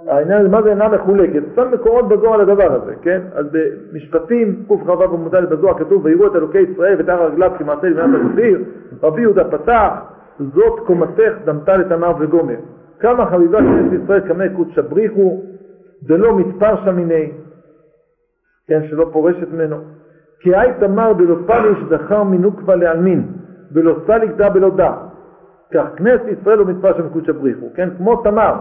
[0.09, 1.43] העניין הזה, מה זה אינה מחולקת?
[1.55, 3.21] שם מקורות בזוהר לדבר הזה, כן?
[3.35, 8.21] אז במשפטים קכ"ו עמוד א' בזוהר כתוב ויראו את אלוקי ישראל ותחת רגליו כמעשה לבנת
[8.21, 8.65] הגביר
[9.03, 9.93] רבי יהודה פתח
[10.39, 12.57] זאת קומתך דמתה לתמר וגומר
[13.01, 15.43] כמה חביבה כנסת ישראל כמי קודש בריחו
[16.03, 17.33] דלא מספר שמיני
[18.69, 19.77] כן, שלא פורשת ממנו.
[20.41, 23.27] כי היי תמר דלא פליש זכר מנוקבה לעלמין
[23.73, 24.97] ולא סליק דה בלא דה
[25.75, 27.89] כך כנסת ישראל הוא מצווה של קודשא בריחו, כן?
[27.97, 28.55] כמו תמר,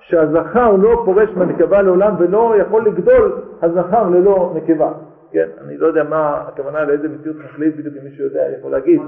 [0.00, 4.92] שהזכר לא פורש מהנקבה לעולם ולא יכול לגדול הזכר ללא נקבה,
[5.30, 5.48] כן?
[5.64, 9.00] אני לא יודע מה הכוונה לאיזה מציאות חקלאית בדיוק אם מישהו יודע, יכול להגיד.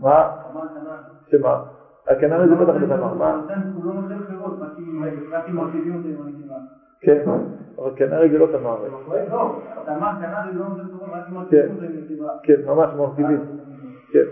[0.00, 0.30] מה?
[1.30, 1.62] שמה?
[2.08, 3.40] הכנעני זה בטח בתמר, מה?
[7.00, 7.22] כן,
[7.78, 8.76] אבל כנראה זה לא תמר.
[9.30, 11.76] לא, תמר כנראה לא נותן תורה רק עם מרכיבים.
[12.42, 13.40] כן, ממש מרכיבים.
[14.12, 14.24] כן,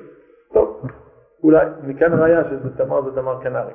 [0.52, 0.82] טוב.
[1.42, 3.72] אולי, מכאן ראיה שזה תמר זה תמר קנרי.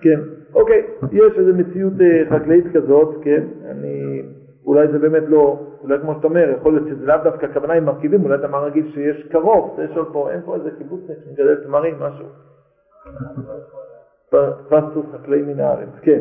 [0.00, 0.20] כן,
[0.54, 4.22] אוקיי, יש איזו מציאות אה, חקלאית כזאת, כן, אני,
[4.66, 7.84] אולי זה באמת לא, אולי כמו שאתה אומר, יכול להיות שזה לאו דווקא הכוונה עם
[7.84, 11.94] מרכיבים, אולי אתה רגיל שיש קרוב, יש עוד פה, אין פה איזה קיבוצניק שמגדל תמרים,
[12.00, 12.26] משהו.
[14.68, 16.20] פסטוס חקלאי מן הארץ, כן.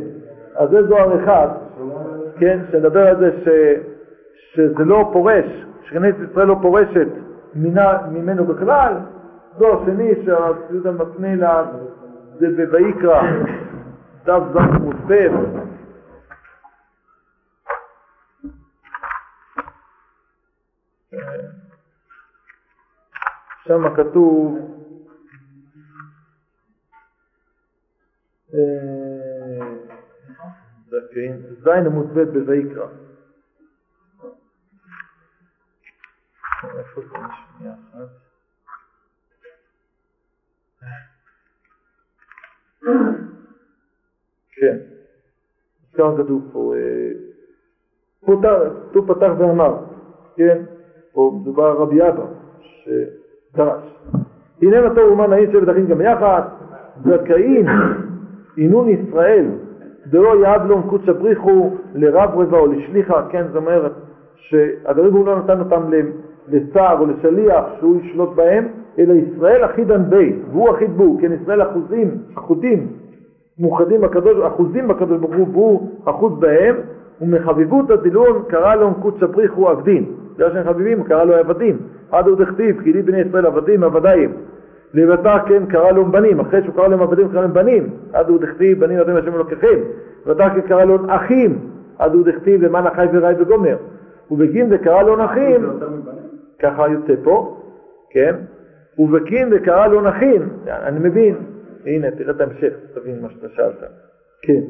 [0.56, 1.48] אז זה זוהר אחד,
[2.40, 3.48] כן, שנדבר על זה ש,
[4.54, 5.46] שזה לא פורש,
[5.84, 7.08] שכנסת ישראל לא פורשת
[7.56, 8.94] ממנו בכלל,
[9.58, 11.64] זו השני שהציוד המפנה לה
[12.40, 13.22] זה בויקרא,
[14.26, 15.28] דף ז' עמוד ב',
[23.68, 24.58] שם כתוב
[31.64, 32.88] ז' עמוד ב' בויקרא.
[36.64, 37.18] איפה זה?
[37.58, 38.25] שנייה אחת.
[44.56, 44.78] כן,
[45.94, 46.74] ככה כתוב פה,
[48.94, 49.76] הוא פתח ואמר,
[50.36, 50.62] כן,
[51.14, 52.26] פה מדובר רבי אבא,
[52.62, 53.84] שדרש.
[54.62, 56.42] הנה טוב ומה נעים שבט אחים גם יחד,
[57.06, 57.66] זכאים
[58.58, 59.46] עינון ישראל,
[60.06, 63.92] דלא יעד לו קודשא בריחו לרב רבע או לשליחה, כן, זאת אומרת
[64.36, 65.84] שהדברים הוא לא נתן אותם
[66.48, 68.68] לשר או לשליח שהוא ישלוט בהם,
[69.00, 72.88] אלא ישראל אחידן בי, והוא אחיד בו, כן, ישראל אחוזים, אחודים,
[73.60, 76.76] מאוחדים בקדוש, אחוזים בקדוש ברוך הוא, והוא אחוז בהם,
[77.22, 80.06] ומחביבות הדילון קרא לו קודשא בריחו עבדין.
[80.36, 81.78] בגלל שהם חביבים, קרא לו עבדים.
[82.12, 84.32] עד עוד הכתיב, כי לי בני ישראל עבדים עבדיים.
[84.94, 87.90] לבטח כן קרא לו בנים, אחרי שהוא קרא להם עבדים קרא להם בנים.
[88.14, 89.80] עד עוד הכתיב, בנים אתם השם אלוקיכם.
[90.26, 91.60] לבטח כן קרא לו אחים.
[92.00, 93.76] עד עוד הכתיב, למען החי ורעי וגומר.
[94.32, 95.70] ובגין זה קרא לו נחים,
[96.60, 97.58] ככה יוצא פה,
[98.10, 98.36] כן?
[99.00, 101.36] ובקין וקרא לו נכין, אני מבין,
[101.86, 103.84] הנה תראה את ההמשך, תבין מה שאתה שאלת,
[104.42, 104.62] כן.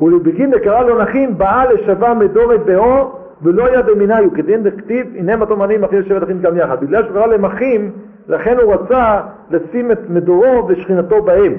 [0.00, 5.46] ולבקין וקרא לו נכין, באה לשבה מדורת באו ולא יד במיניו, כדין דכתיב, הנה מה
[5.46, 6.80] תאמנים אחי לשבת אחים גם יחד.
[6.80, 7.92] בגלל שהוא קרא להם אחים,
[8.28, 11.54] לכן הוא רצה לשים את מדורו ושכינתו בהם,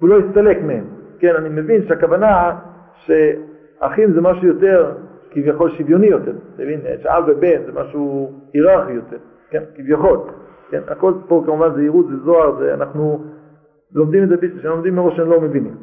[0.00, 0.84] הוא לא הסתלק מהם.
[1.18, 2.56] כן, אני מבין שהכוונה
[2.94, 4.92] שאחים זה משהו יותר
[5.30, 6.80] כביכול שוויוני יותר, אתה מבין?
[6.84, 9.16] יש אב ובן, זה משהו היררכי יותר,
[9.50, 9.62] כן?
[9.76, 10.18] כביכול,
[10.70, 10.80] כן?
[10.88, 13.24] הכל פה כמובן זה ייעוד, זה זוהר, זה אנחנו
[13.92, 15.74] לומדים את זה, כשאנחנו לומדים מראש אנחנו לא מבינים.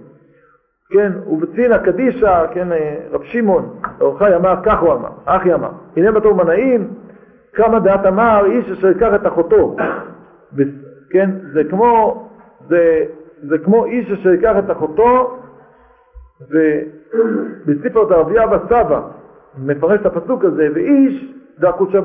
[0.90, 2.68] כן, ובצינא קדישא, כן,
[3.12, 6.94] רב שמעון, אור חי אמר, כך הוא אמר, אחי אמר, הנה בתור מנעים,
[7.54, 9.76] כמה דעת אמר, איש אשר ייקח את אחותו,
[11.10, 12.24] כן, זה כמו,
[12.70, 13.06] זה,
[13.44, 15.38] זה כמו איש אשר ייקח את אחותו,
[16.50, 19.02] ובספר דרבי אבא סבא
[19.58, 22.00] מפרש את הפסוק הזה, ואיש דא קודשא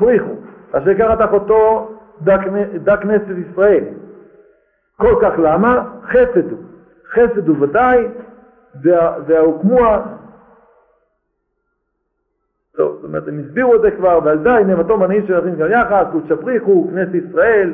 [0.73, 1.89] ייקח את אחותו
[2.83, 3.83] דא כנסת ישראל.
[4.97, 5.89] כל כך למה?
[6.03, 6.59] חסד הוא.
[7.11, 8.07] חסד הוא ודאי,
[9.25, 10.01] וההוקמוע
[12.77, 15.71] טוב, זאת אומרת, הם הסבירו את זה כבר, ועל די נאמתו מנהיג של אחים גם
[15.71, 17.73] יחד, קודשא בריחו, כנסת ישראל,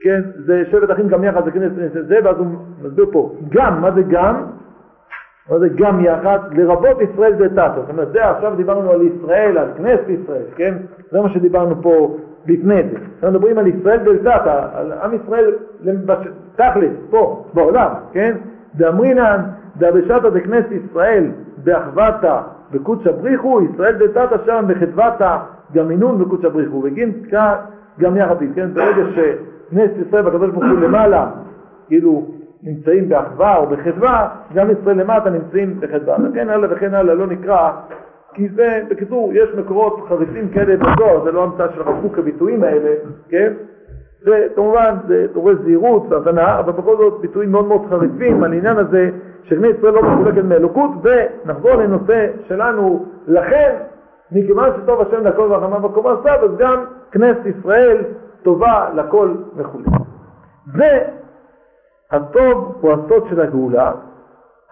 [0.00, 2.46] כן, זה שבט אחים גם יחד, זה כנסת זה, ואז הוא
[2.82, 4.46] מסביר פה, גם, מה זה גם?
[5.48, 6.38] מה זה גם יחד?
[6.52, 7.80] לרבות ישראל זה תתו.
[7.80, 10.74] זאת אומרת, זה עכשיו דיברנו על ישראל, על כנסת ישראל, כן?
[11.10, 12.96] זה מה שדיברנו פה לפני זה.
[13.14, 15.54] אנחנו מדברים על ישראל דלתתא, על עם ישראל
[16.56, 18.36] תכלס, פה, בעולם, כן?
[18.74, 19.40] דאמרינן,
[19.76, 21.24] דאבשתא דכנסת ישראל,
[21.64, 22.40] באחוותא,
[22.72, 25.36] בקודשא בריחו, ישראל דתתא שם בחדוותא,
[25.74, 27.12] גם אינון בקודשא בריחו, וגין
[28.00, 28.74] גם יחד, כן?
[28.74, 31.30] ברגע שכנסת ישראל והקדוש ברוך הוא למעלה,
[31.88, 32.26] כאילו
[32.62, 36.16] נמצאים באחווה או בחדווה, גם ישראל למטה נמצאים בחדווה.
[36.24, 37.70] וכן הלאה וכן הלאה לא נקרא,
[38.34, 42.90] כי זה, בקיצור, יש מקורות חריפים כאלה בזוהר, זה לא המצאה של קוק הביטויים האלה,
[43.28, 43.52] כן?
[44.26, 49.10] וכמובן זה דורש זהירות והבנה, אבל בכל זאת ביטויים מאוד מאוד חריפים על העניין הזה
[49.42, 53.76] שבני ישראל לא מחולקת מאלוקות, ונחזור לנושא שלנו, לכן,
[54.32, 57.96] מכיוון שטוב השם לכל והחמה בקומה סב, אז גם כנסת ישראל
[58.42, 59.78] טובה לכל וכו'.
[62.12, 63.92] והטוב הוא הסוד של הגאולה,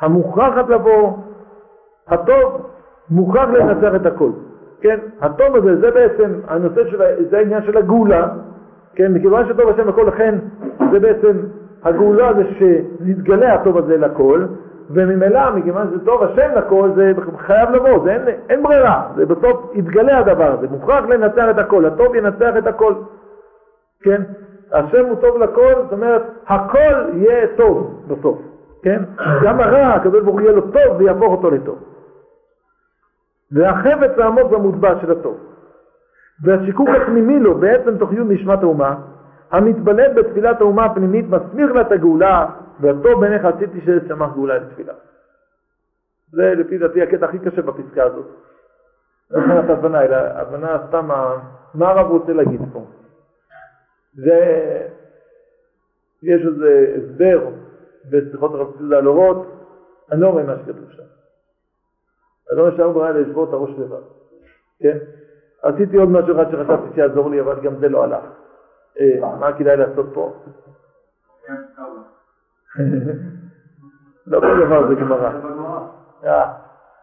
[0.01, 1.12] המוכרחת לבוא,
[2.09, 2.66] הטוב
[3.11, 4.31] מוכרח לנצח את הכל.
[4.81, 8.29] כן, הטוב הזה, זה בעצם הנושא של, זה העניין של הגאולה,
[8.94, 10.38] כן, מכיוון שטוב השם לכל, לכן
[10.92, 11.37] זה בעצם
[11.83, 14.44] הגאולה זה שנתגלה הטוב הזה לכל,
[14.90, 19.70] וממילא, מכיוון שזה טוב השם לכל, זה חייב לבוא, זה אין, אין ברירה, זה בסוף
[19.74, 22.94] יתגלה הדבר הזה, מוכרח לנצח את הכל, הטוב ינצח את הכל,
[24.03, 24.22] כן?
[24.72, 28.38] השם הוא טוב לכל, זאת אומרת, הכל יהיה טוב בסוף,
[28.83, 29.02] כן?
[29.44, 31.78] גם הרע, הקדוש ברוך הוא יהיה לו טוב ויהפוך אותו לטוב.
[33.52, 35.37] והחפץ העמוק והמוטבע של הטוב.
[36.42, 38.94] והשיקוק הפנימי לו בעצם תוך י' נשמת האומה,
[39.50, 42.46] המתבלט בתפילת האומה הפנימית מסמיך לה את הגאולה,
[42.81, 44.92] והטוב בעיניך עשיתי ששמח גאולה את תפילה.
[46.33, 48.26] זה לפי דעתי הקטע הכי קשה בפסקה הזאת.
[49.31, 51.09] לא מבחינת הבנה, אלא הבנה סתם
[51.74, 52.85] מה הרב רוצה להגיד פה.
[54.24, 54.40] זה,
[56.22, 57.48] יש איזה הסבר
[58.11, 59.46] בשיחות הרב צודה על אורות,
[60.12, 61.02] אני לא רואה מה שכתוב שם.
[62.50, 64.02] אני לא רואה שהרב בריאה לשבור את הראש לבד,
[64.81, 64.98] כן?
[65.62, 68.24] עשיתי עוד משהו אחד שחשבתי שיעזור לי, אבל גם זה לא הלך.
[69.00, 70.33] אה, מה כדאי לעשות פה?
[74.26, 75.31] לא כל דבר זה גמרא.
[76.24, 76.52] אה,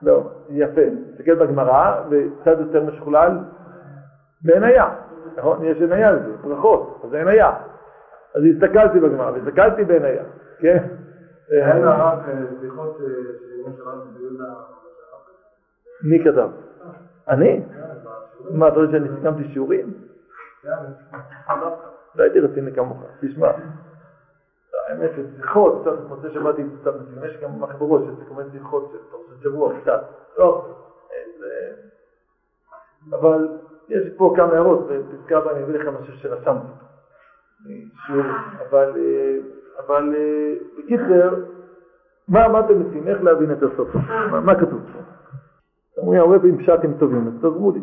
[0.01, 0.81] לא, יפה.
[1.11, 3.37] תסתכל בגמרא, וקצת יותר משוכלל,
[4.41, 5.04] בעינייה.
[5.37, 5.63] נכון?
[5.63, 7.51] יש עינייה לזה, ברכות, אז זה עינייה.
[8.35, 10.23] אז הסתכלתי בגמרא, והסתכלתי בעינייה,
[10.59, 10.87] כן?
[11.51, 12.15] אה,
[16.03, 16.49] מי כתב?
[17.27, 17.61] אני?
[18.49, 19.93] מה, אתה רואה שאני סיכמתי שיעורים?
[22.15, 23.51] לא הייתי רציני כמוך, תשמע.
[24.87, 26.93] האמת ששיחות, קצת מוצא שבאתי קצת
[27.25, 30.01] יש גם מחברות שסיכומי שיחות של פרשת שבוע קצת.
[30.37, 30.65] לא,
[33.11, 33.47] אבל
[33.89, 36.67] יש פה כמה הערות, בפסקה הבאה אני אביא לך משהו שרשמתי.
[38.69, 38.93] אבל,
[39.85, 40.15] אבל
[40.77, 41.35] בקיצר,
[42.27, 43.07] מה אתם מציעים?
[43.07, 43.89] איך להבין את הסוף?
[44.43, 44.99] מה כתוב פה?
[45.97, 47.81] אומרים הרבה פעמים פשטים טובים, אז תעזרו לי.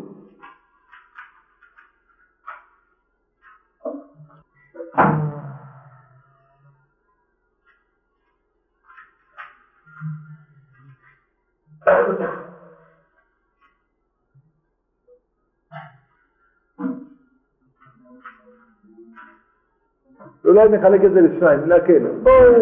[20.45, 22.03] אולי נחלק את זה לשניים, להקל.
[22.23, 22.53] בואו,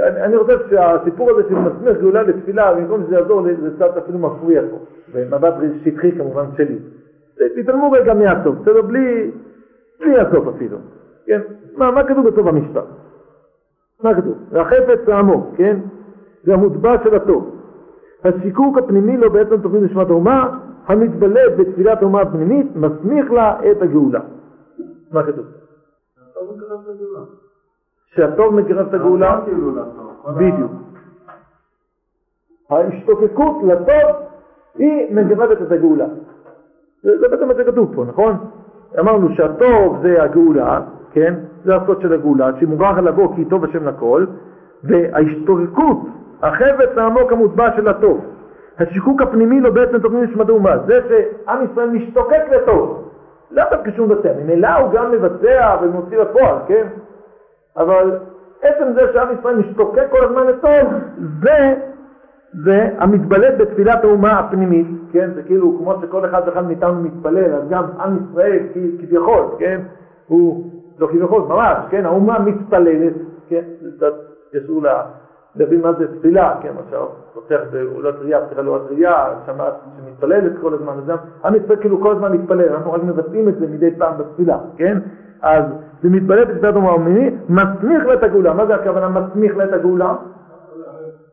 [0.00, 4.62] אני רוצה שהסיפור הזה של מסמיך גאולה לתפילה, במקום שזה יעזור זה קצת אפילו מפריע
[4.70, 4.78] פה,
[5.14, 5.54] במבט
[5.84, 6.78] שטחי כמובן שלי.
[7.56, 8.82] תתעלמו רגע מהסוף, בסדר?
[8.82, 9.30] בלי,
[10.00, 10.78] בלי הסוף אפילו,
[11.26, 11.40] כן?
[11.76, 12.84] מה, מה כתוב בסוף המשפט?
[14.02, 14.34] מה כתוב?
[14.50, 15.76] והחפץ העמוק, כן?
[16.44, 17.54] זה המוטבע של הטוב.
[18.24, 24.20] השיקוק הפנימי לו בעצם תוכנית נשמת האומה, המתבלט בתפילת האומה הפנימית, מסמיך לה את הגאולה.
[25.12, 25.44] מה כתוב?
[28.06, 29.40] שהטוב מקרב את הגאולה?
[30.36, 30.72] בדיוק.
[32.70, 34.16] ההשתוקקות לטוב
[34.74, 36.06] היא מגרדת את הגאולה.
[37.02, 38.36] זה, בעצם מה שכתוב פה, נכון?
[39.00, 40.80] אמרנו שהטוב זה הגאולה,
[41.12, 41.34] כן?
[41.64, 44.26] זה הסוד של הגאולה, שהיא מוכרחה לבוא כי טוב השם לכל,
[44.84, 45.98] וההשתוקקות,
[46.42, 48.24] החפץ העמוק המוטבע של הטוב,
[48.78, 53.07] השיקוק הפנימי לו בעצם תוכנית נשמתו ומה, זה שעם ישראל משתוקק לטוב,
[53.50, 56.86] לא דווקא שהוא מבצע, ממילא הוא גם מבצע ומוציא לפועל, כן?
[57.76, 58.18] אבל
[58.62, 60.92] עצם זה שעם ישראל משתוקק כל הזמן לטוב,
[61.42, 61.74] זה,
[62.64, 65.30] זה המתבלט בתפילת האומה הפנימית, כן?
[65.34, 68.58] זה כאילו כמו שכל אחד ואחד מאיתנו מתפלל, אז גם עם ישראל
[69.00, 69.80] כביכול, כן?
[70.26, 72.06] הוא, לא כביכול, ממש, כן?
[72.06, 73.14] האומה מתפללת,
[73.48, 73.62] כן?
[73.80, 74.12] זה קצת
[75.58, 76.68] להבין מה זה תפילה, כן?
[76.74, 82.00] מה שפותח באולת ראייה, פתיחה לאולת ראייה, שמעת שמתפללת כל הזמן, אז עם ישראל כאילו
[82.00, 84.98] כל הזמן מתפלל, אנחנו רק מבצעים את זה מדי פעם בתפילה, כן?
[85.42, 85.64] אז
[86.02, 90.14] זה מתבלט בתפילת הפנימית, מסמיך לה את הגאולה, מה זה הכוונה מסמיך לה את הגאולה?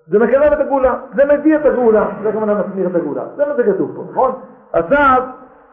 [0.08, 3.54] זה מקרב את הגאולה, זה מביא את הגאולה, זה הכוונה מסמיר את הגאולה, זה מה
[3.58, 4.32] שכתוב פה, נכון?
[4.74, 5.24] עכשיו,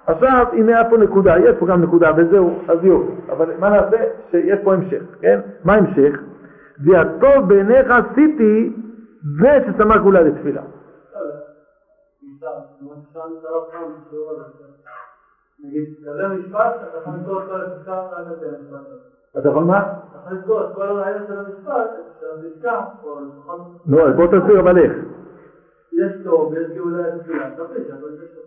[0.07, 3.97] עכשיו הנה היה פה נקודה, יש פה גם נקודה וזהו, אז יופי, אבל מה נעשה?
[4.31, 5.41] שיש פה המשך, כן?
[5.65, 6.21] מה המשך?
[6.79, 8.73] והטוב בעיניך עשיתי
[9.41, 10.63] זה ששמה גאולה לתפילה.
[19.39, 19.93] אתה יכול מה?
[23.87, 24.93] לא, בוא תסביר אבל איך.
[25.93, 28.45] יש טוב ויש גאולה לתפילה, תחליט, אבל יש טוב.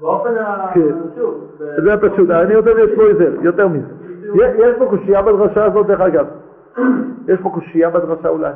[0.00, 1.36] באופן הפשוט.
[1.58, 3.02] זה פשוט, אני יותר יש פה
[3.42, 4.05] יותר מזה.
[4.34, 6.26] יש פה קושייה בדרשה הזאת דרך אגב.
[7.28, 8.52] יש פה קושייה בדרשה אולי.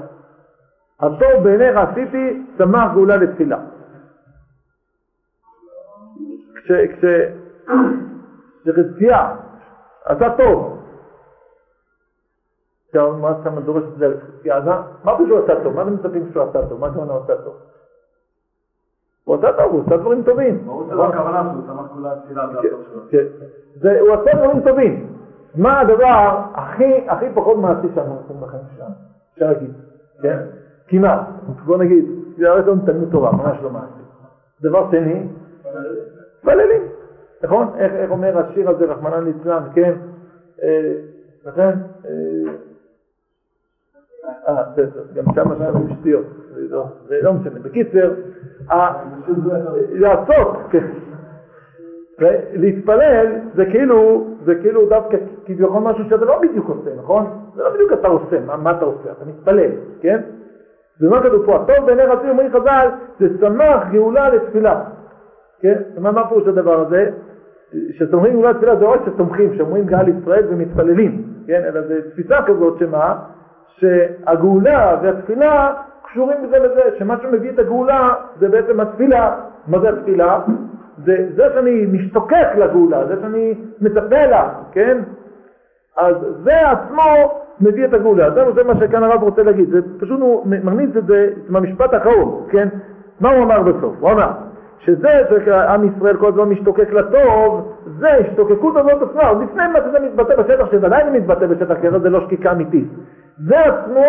[1.01, 3.59] הטוב בעיניך עשיתי, שמח גאולה לתפילה.
[8.65, 9.35] כשחזקיה
[10.05, 10.81] עשה טוב,
[12.87, 14.57] עכשיו, מה אתה דורש את זה על חזקיה?
[14.57, 14.65] אז
[15.05, 15.75] מה פשוט הוא עשה טוב?
[15.75, 16.81] מה אתם מצפים שהוא עשה טוב?
[16.81, 17.55] מה הכוונה עשה טוב?
[19.25, 20.65] הוא עשה טוב, הוא עשה דברים טובים.
[20.65, 22.49] ברור שלא הכוונה שהוא שמח כולה תפילה
[23.11, 23.25] כן.
[24.01, 25.20] הוא עשה דברים טובים.
[25.55, 28.95] מה הדבר הכי הכי פחות מעשי שאנחנו עושים בחיים שלנו?
[29.35, 29.71] אפשר להגיד,
[30.23, 30.39] כן?
[30.89, 31.21] כמעט.
[31.65, 32.05] בוא נגיד,
[32.37, 34.03] זה הרי תלמוד תורה, ממש לא מעשי.
[34.63, 35.27] דבר שני,
[36.39, 36.83] מתפללים.
[37.43, 37.69] נכון?
[37.79, 39.93] איך אומר השיר הזה, רחמנא ליצלן, כן?
[41.47, 41.71] לכן,
[44.49, 46.27] אה, בסדר, גם שם שם שטויות,
[47.09, 47.61] זה לא משנה.
[47.61, 48.15] בקיצר,
[49.91, 50.87] לעשות, כן.
[52.53, 55.17] להתפלל זה כאילו, זה כאילו דווקא
[55.47, 57.27] כביכול משהו שאתה לא בדיוק עושה, נכון?
[57.55, 59.13] זה לא בדיוק אתה עושה, מה, מה אתה עושה?
[59.13, 59.71] אתה מתפלל,
[60.01, 60.21] כן?
[61.01, 61.57] ומה כתוב פה?
[61.57, 62.89] הטוב בעיני רצוי, אומרים חז"ל,
[63.21, 64.81] זה שמח גאולה לתפילה.
[65.61, 65.83] כן?
[65.99, 67.11] מה, מה פירוש הדבר הזה?
[67.91, 71.63] כשתומכים גאולה לתפילה זה לא רק שתומכים, שאומרים גאל ישראל ומתפללים, כן?
[71.65, 73.17] אלא זו תפיסה כזאת שמה?
[73.67, 75.73] שהגאולה והתפילה
[76.05, 79.37] קשורים בזה לזה, שמה שמביא את הגאולה זה בעצם התפילה.
[79.67, 80.39] מה זה התפילה?
[81.05, 84.99] זה, זה שאני משתוקק לגאולה, זה שאני מצפה לה, כן?
[85.97, 88.31] אז זה עצמו מביא את הגאולה.
[88.31, 92.47] זה, זה מה שכאן הרב רוצה להגיד, זה פשוט הוא מכניס את זה במשפט האחרון,
[92.51, 92.69] כן?
[93.21, 93.95] מה הוא אמר בסוף?
[94.01, 94.31] הוא אמר
[94.79, 95.09] שזה
[95.45, 100.37] שעם ישראל כל הזמן משתוקק לטוב, זה השתוקקות הזאת עצמה, עוד לפני מה שזה מתבטא
[100.37, 102.89] בשטח, שוודאי זה מתבטא בשטח, כי זה לא שקיקה אמיתית.
[103.47, 104.05] זה עצמו,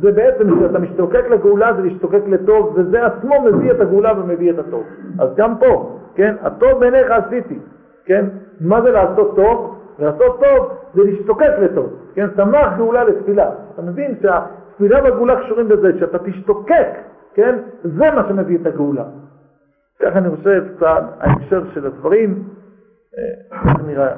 [0.00, 4.58] זה בעצם, כשאתה משתוקק לגאולה זה להשתוקק לטוב, וזה עצמו מביא את הגאולה ומביא את
[4.58, 4.84] הטוב.
[5.18, 7.58] אז גם פה, כן, הטוב בעיניך עשיתי,
[8.04, 8.24] כן?
[8.60, 9.78] מה זה לעשות טוב?
[9.98, 12.26] לעשות טוב זה להשתוקק לטוב, כן?
[12.36, 13.50] שמח גאולה לתפילה.
[13.74, 16.88] אתה מבין שהתפילה והגאולה קשורים בזה, שאתה תשתוקק,
[17.34, 17.58] כן?
[17.84, 19.04] זה מה שמביא את הגאולה.
[20.02, 22.48] ככה אני חושב קצת ההקשר של הדברים,
[23.52, 24.14] איך נראה.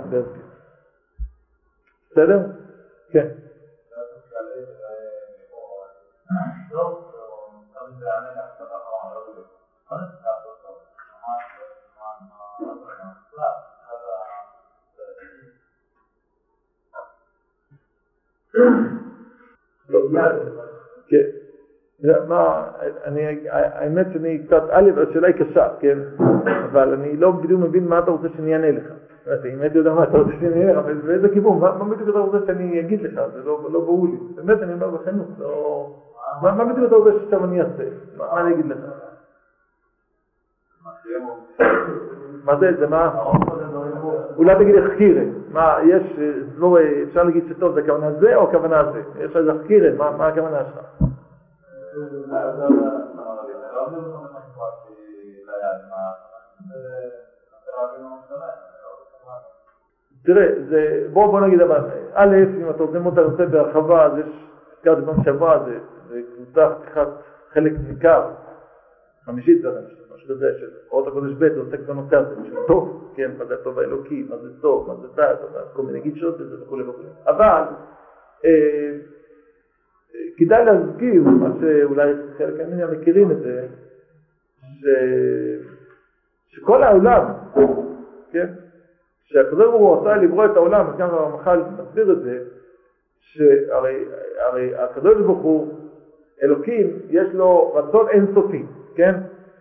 [2.12, 2.40] בסדר?
[3.10, 3.26] כן.
[22.28, 22.62] מה,
[23.04, 25.98] אני, האמת שאני קצת, א', השאלה היא קשה, כן?
[26.64, 28.84] אבל אני לא בדיוק מבין מה אתה רוצה שאני אענה לך.
[29.54, 32.46] אם הייתי יודע מה אתה רוצה שאני אענה לך, באיזה כיוון, מה בדיוק אתה רוצה
[32.46, 34.16] שאני אגיד לך, זה לא ברור לי.
[34.34, 35.90] באמת, אני אומר בכנות, לא...
[36.42, 37.84] מה בדיוק אתה רוצה שעכשיו אני אעשה?
[38.16, 38.78] מה אני אגיד לך?
[42.44, 43.30] מה זה, זה מה?
[44.36, 45.22] אולי תגיד חקירה,
[45.52, 46.02] מה, יש,
[46.56, 49.02] לא, אפשר להגיד שטוב, זה הכוונה זה או הכוונה זה?
[49.24, 51.08] יש איזה חקירה, מה הכוונה שלך?
[60.24, 61.80] תראה, זה, בוא, בוא נגיד אבל,
[62.14, 64.26] א', אם אתה רוצה ללמוד את בהרחבה, אז יש,
[64.76, 66.68] הזכרתי במחשבה, זה, זה קבוצה,
[67.52, 68.22] חלק ניכר,
[69.24, 73.44] חמישית זה משהו כזה של אורות הקודש ב' עוסק בנושא הזה של טוב, כן, מה
[73.44, 77.08] זה הטוב האלוקי, מה זה טוב, מה זה טוב, כל מיני גישות וזה וכולי וכולי.
[77.26, 77.62] אבל
[78.44, 78.92] אה,
[80.36, 83.66] כדאי להזכיר, מה שאולי חלק ממני מכירים את זה.
[86.46, 87.24] שכל העולם,
[88.32, 88.46] כן,
[89.24, 92.38] שהקדוש ברוך הוא רצה לברוא את העולם, אז גם הרמח"ל מסביר את זה,
[93.20, 95.72] שהרי הקדוש ברוך הוא,
[96.42, 98.62] אלוקים, יש לו רצון אינסופי,
[98.94, 99.14] כן?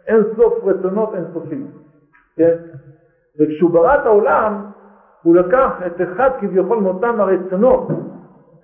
[0.07, 1.67] אין סוף רצונות אינסופיים,
[2.35, 2.55] כן?
[3.39, 4.65] וכשהוא ברא את העולם,
[5.23, 7.87] הוא לקח את אחד כביכול מאותם הרצונות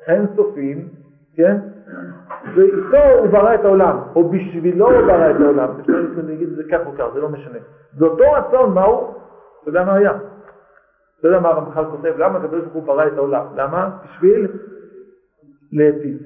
[0.08, 0.88] האינסופיים,
[1.36, 1.58] כן?
[2.56, 6.64] ואיתו הוא ברא את העולם, או בשבילו הוא ברא את העולם, אפשר להגיד את זה
[6.72, 7.58] כך או כך, זה לא משנה.
[7.98, 9.14] זה אותו רצון, מהו?
[9.62, 10.12] אתה יודע מה היה?
[11.20, 12.14] אתה יודע מה הרמח"ל כותב?
[12.18, 13.46] למה הקדוש ברוך הוא ברא את העולם?
[13.56, 13.90] למה?
[14.04, 14.48] בשביל
[15.72, 16.18] להיטיב.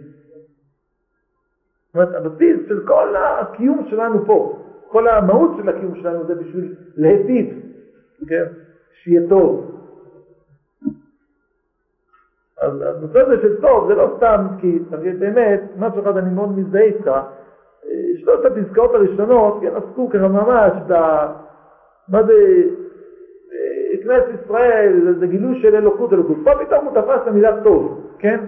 [1.95, 4.64] זאת אומרת, הבסיס של כל הקיום שלנו פה,
[4.95, 7.59] כל המהות של הקיום שלנו זה בשביל להיטיב,
[8.27, 8.43] כן?
[8.93, 9.71] שיהיה טוב.
[12.61, 14.79] אז הנושא הזה של טוב זה לא סתם כי,
[15.19, 17.11] באמת, משהו אחד אני מאוד מזדהה איתך,
[18.17, 20.93] שלושת הפסקאות הראשונות, כן, עסקו ככה ממש ב...
[22.09, 22.33] מה זה
[24.03, 26.37] כנסת ישראל, זה גילוי של אלוקות אלוקות.
[26.43, 28.39] פה פתאום הוא תפס את המילה טוב, כן?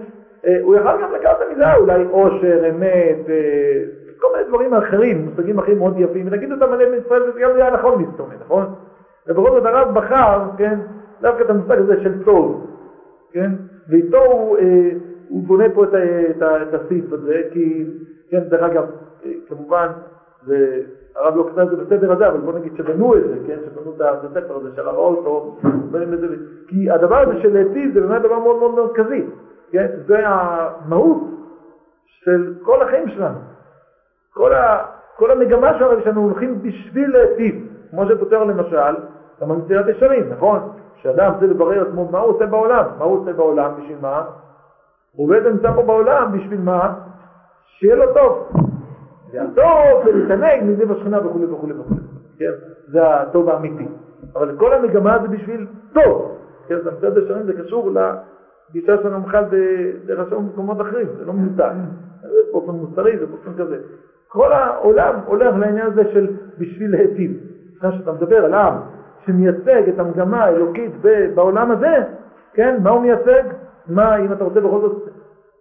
[0.46, 5.24] אה, הוא יכל גם לקחת את המילה אולי עושר, אמת, אה, כל מיני דברים אחרים,
[5.24, 8.74] מושגים אחרים מאוד יפים, ונגיד אותם עליהם בישראל וזה גם היה נכון להסתובב, נכון?
[9.26, 10.78] ובכל זאת הרב בחר, כן,
[11.20, 12.66] דווקא את המושג הזה של טוב,
[13.32, 13.50] כן?
[13.88, 14.90] ואיתו הוא, אה,
[15.28, 15.94] הוא בונה פה את,
[16.30, 17.84] את, את הסעיף הזה, כי,
[18.30, 18.84] כן, דרך אגב,
[19.24, 19.86] אה, כמובן,
[20.46, 20.80] זה
[21.16, 23.92] הרב לא כתב את זה בסדר הזה, אבל בוא נגיד שבנו את זה, כן, שבנו
[23.96, 25.56] את הספר הזה של הרעות, או
[25.88, 26.26] דברים לזה,
[26.68, 29.24] כי הדבר הזה של להיטיב זה באמת דבר מאוד מאוד מרכזי,
[29.70, 31.22] כן, זה המהות
[32.06, 33.38] של כל החיים שלנו.
[34.38, 34.84] כל, ה,
[35.16, 38.94] כל המגמה שלנו שאנחנו הולכים בשביל להיטיב, כמו שפותר למשל,
[39.40, 40.60] גם במציאת ישרים, נכון?
[40.96, 44.24] כשאדם רוצה לברר עצמו מה הוא עושה בעולם, מה הוא עושה בעולם, בשביל מה?
[45.12, 46.94] הוא בעצם נמצא פה בעולם בשביל מה?
[47.66, 48.48] שיהיה לו טוב.
[49.32, 51.94] והטוב זה להתענג מזיו השכינה וכו' וכו' וכו',
[52.38, 52.52] כן?
[52.88, 53.88] זה הטוב האמיתי.
[54.34, 56.76] אבל כל המגמה זה בשביל טוב, כן?
[56.84, 59.44] זה מצד השנים זה קשור לגישה של המח"ל
[60.06, 61.70] דרך השם במקומות אחרים, זה לא מיותר.
[62.22, 63.76] זה באופן מוסרי, זה באופן כזה.
[64.28, 66.26] כל העולם הולך לעניין הזה של
[66.58, 67.32] בשביל להיטיב.
[67.78, 68.74] אחרי שאתה מדבר על עם
[69.26, 70.92] שמייצג את המגמה האלוקית
[71.34, 71.96] בעולם הזה,
[72.54, 72.76] כן?
[72.82, 73.42] מה הוא מייצג?
[73.86, 75.08] מה, אם אתה רוצה בכל זאת,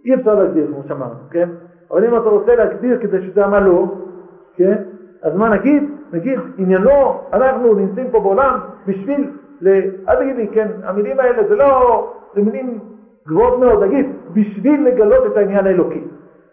[0.06, 1.50] אי אפשר להגדיר, כמו שאמרנו, כן?
[1.92, 3.86] אבל אם אתה רוצה להגדיר כדי שתדע מה לא,
[4.56, 4.76] כן?
[5.24, 5.84] אז מה נגיד?
[6.14, 9.32] נגיד, עניינו, אנחנו נמצאים פה בעולם בשביל,
[10.10, 12.80] אל תגיד לי, כן, המילים האלה זה לא, זה מילים
[13.28, 16.04] גבוהות מאוד, נגיד, בשביל לגלות את העניין האלוקי.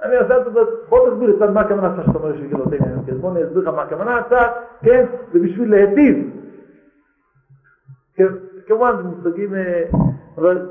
[0.03, 2.91] אני אעשה את זה, בוא תסביר קצת מה הכוונה שלך שאתה אומר בשביל את העניין
[2.91, 3.13] האלוקי.
[3.13, 4.51] בוא אני אסביר לך מה הכוונה קצת,
[4.83, 6.31] כן, זה בשביל להיטיב.
[8.15, 8.29] כן,
[8.67, 9.85] כמובן, זה מושגים, אה,
[10.37, 10.69] אבל,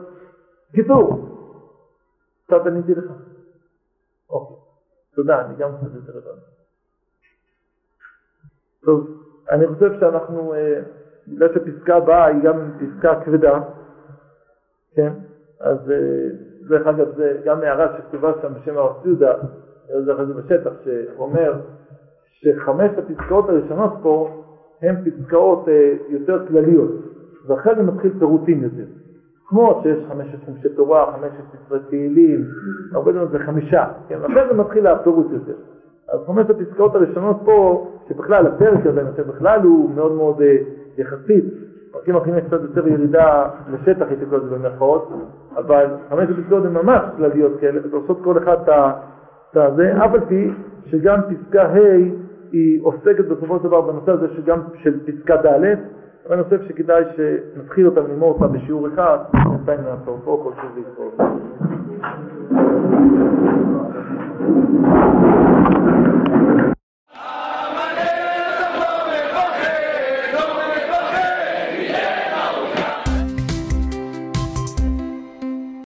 [0.75, 1.29] קיצור,
[2.47, 3.11] קצת עניתי לך.
[4.29, 4.55] אוקיי,
[5.15, 6.45] תודה, אני גם קצת יותר הבנתי.
[8.85, 9.07] טוב,
[9.49, 10.81] אני חושב שאנחנו, אה,
[11.27, 13.59] בגלל שפסקה הבאה היא גם פסקה כבדה,
[14.95, 15.13] כן?
[15.59, 19.33] אז אה, דרך אגב, זה גם הערה שכתובה שם בשם הרב ציודה,
[20.05, 21.53] דרך אגב בשטח, שאומר
[22.25, 24.43] שחמש הפסקאות הראשונות פה
[24.81, 26.91] הן פסקאות אה, יותר כלליות,
[27.47, 28.85] ואחרי זה מתחיל פירוטים יותר.
[29.47, 31.31] כמו שיש חמש חומשי תורה, חמש
[31.65, 32.45] עשרה תהילים,
[32.93, 35.53] הרבה דברים זה חמישה, כן, ואחרי זה מתחיל הפירוט יותר.
[36.09, 40.57] אז חמש הפסקאות הראשונות פה, שבכלל הפרק הזה, בכלל הוא מאוד מאוד אה,
[40.97, 41.45] יחסית,
[41.93, 45.09] פרקים אחרים יש קצת יותר ירידה לשטח, הייתי קורא לזה במרכאות,
[45.57, 48.57] אבל חמש הפסקאות הן ממש כלליות כאלה, ועושות כל אחד
[49.51, 50.51] את הזה, אף על פי
[50.85, 51.77] שגם פסקה ה'
[52.51, 55.75] היא עוסקת בסופו של דבר בנושא הזה שגם של פסקה ד',
[56.27, 60.73] אבל אני חושב שכדאי שנתחיל אותה ללמוד אותה בשיעור אחד, בינתיים נעצור פה כל שיעור
[60.75, 61.11] ויספור.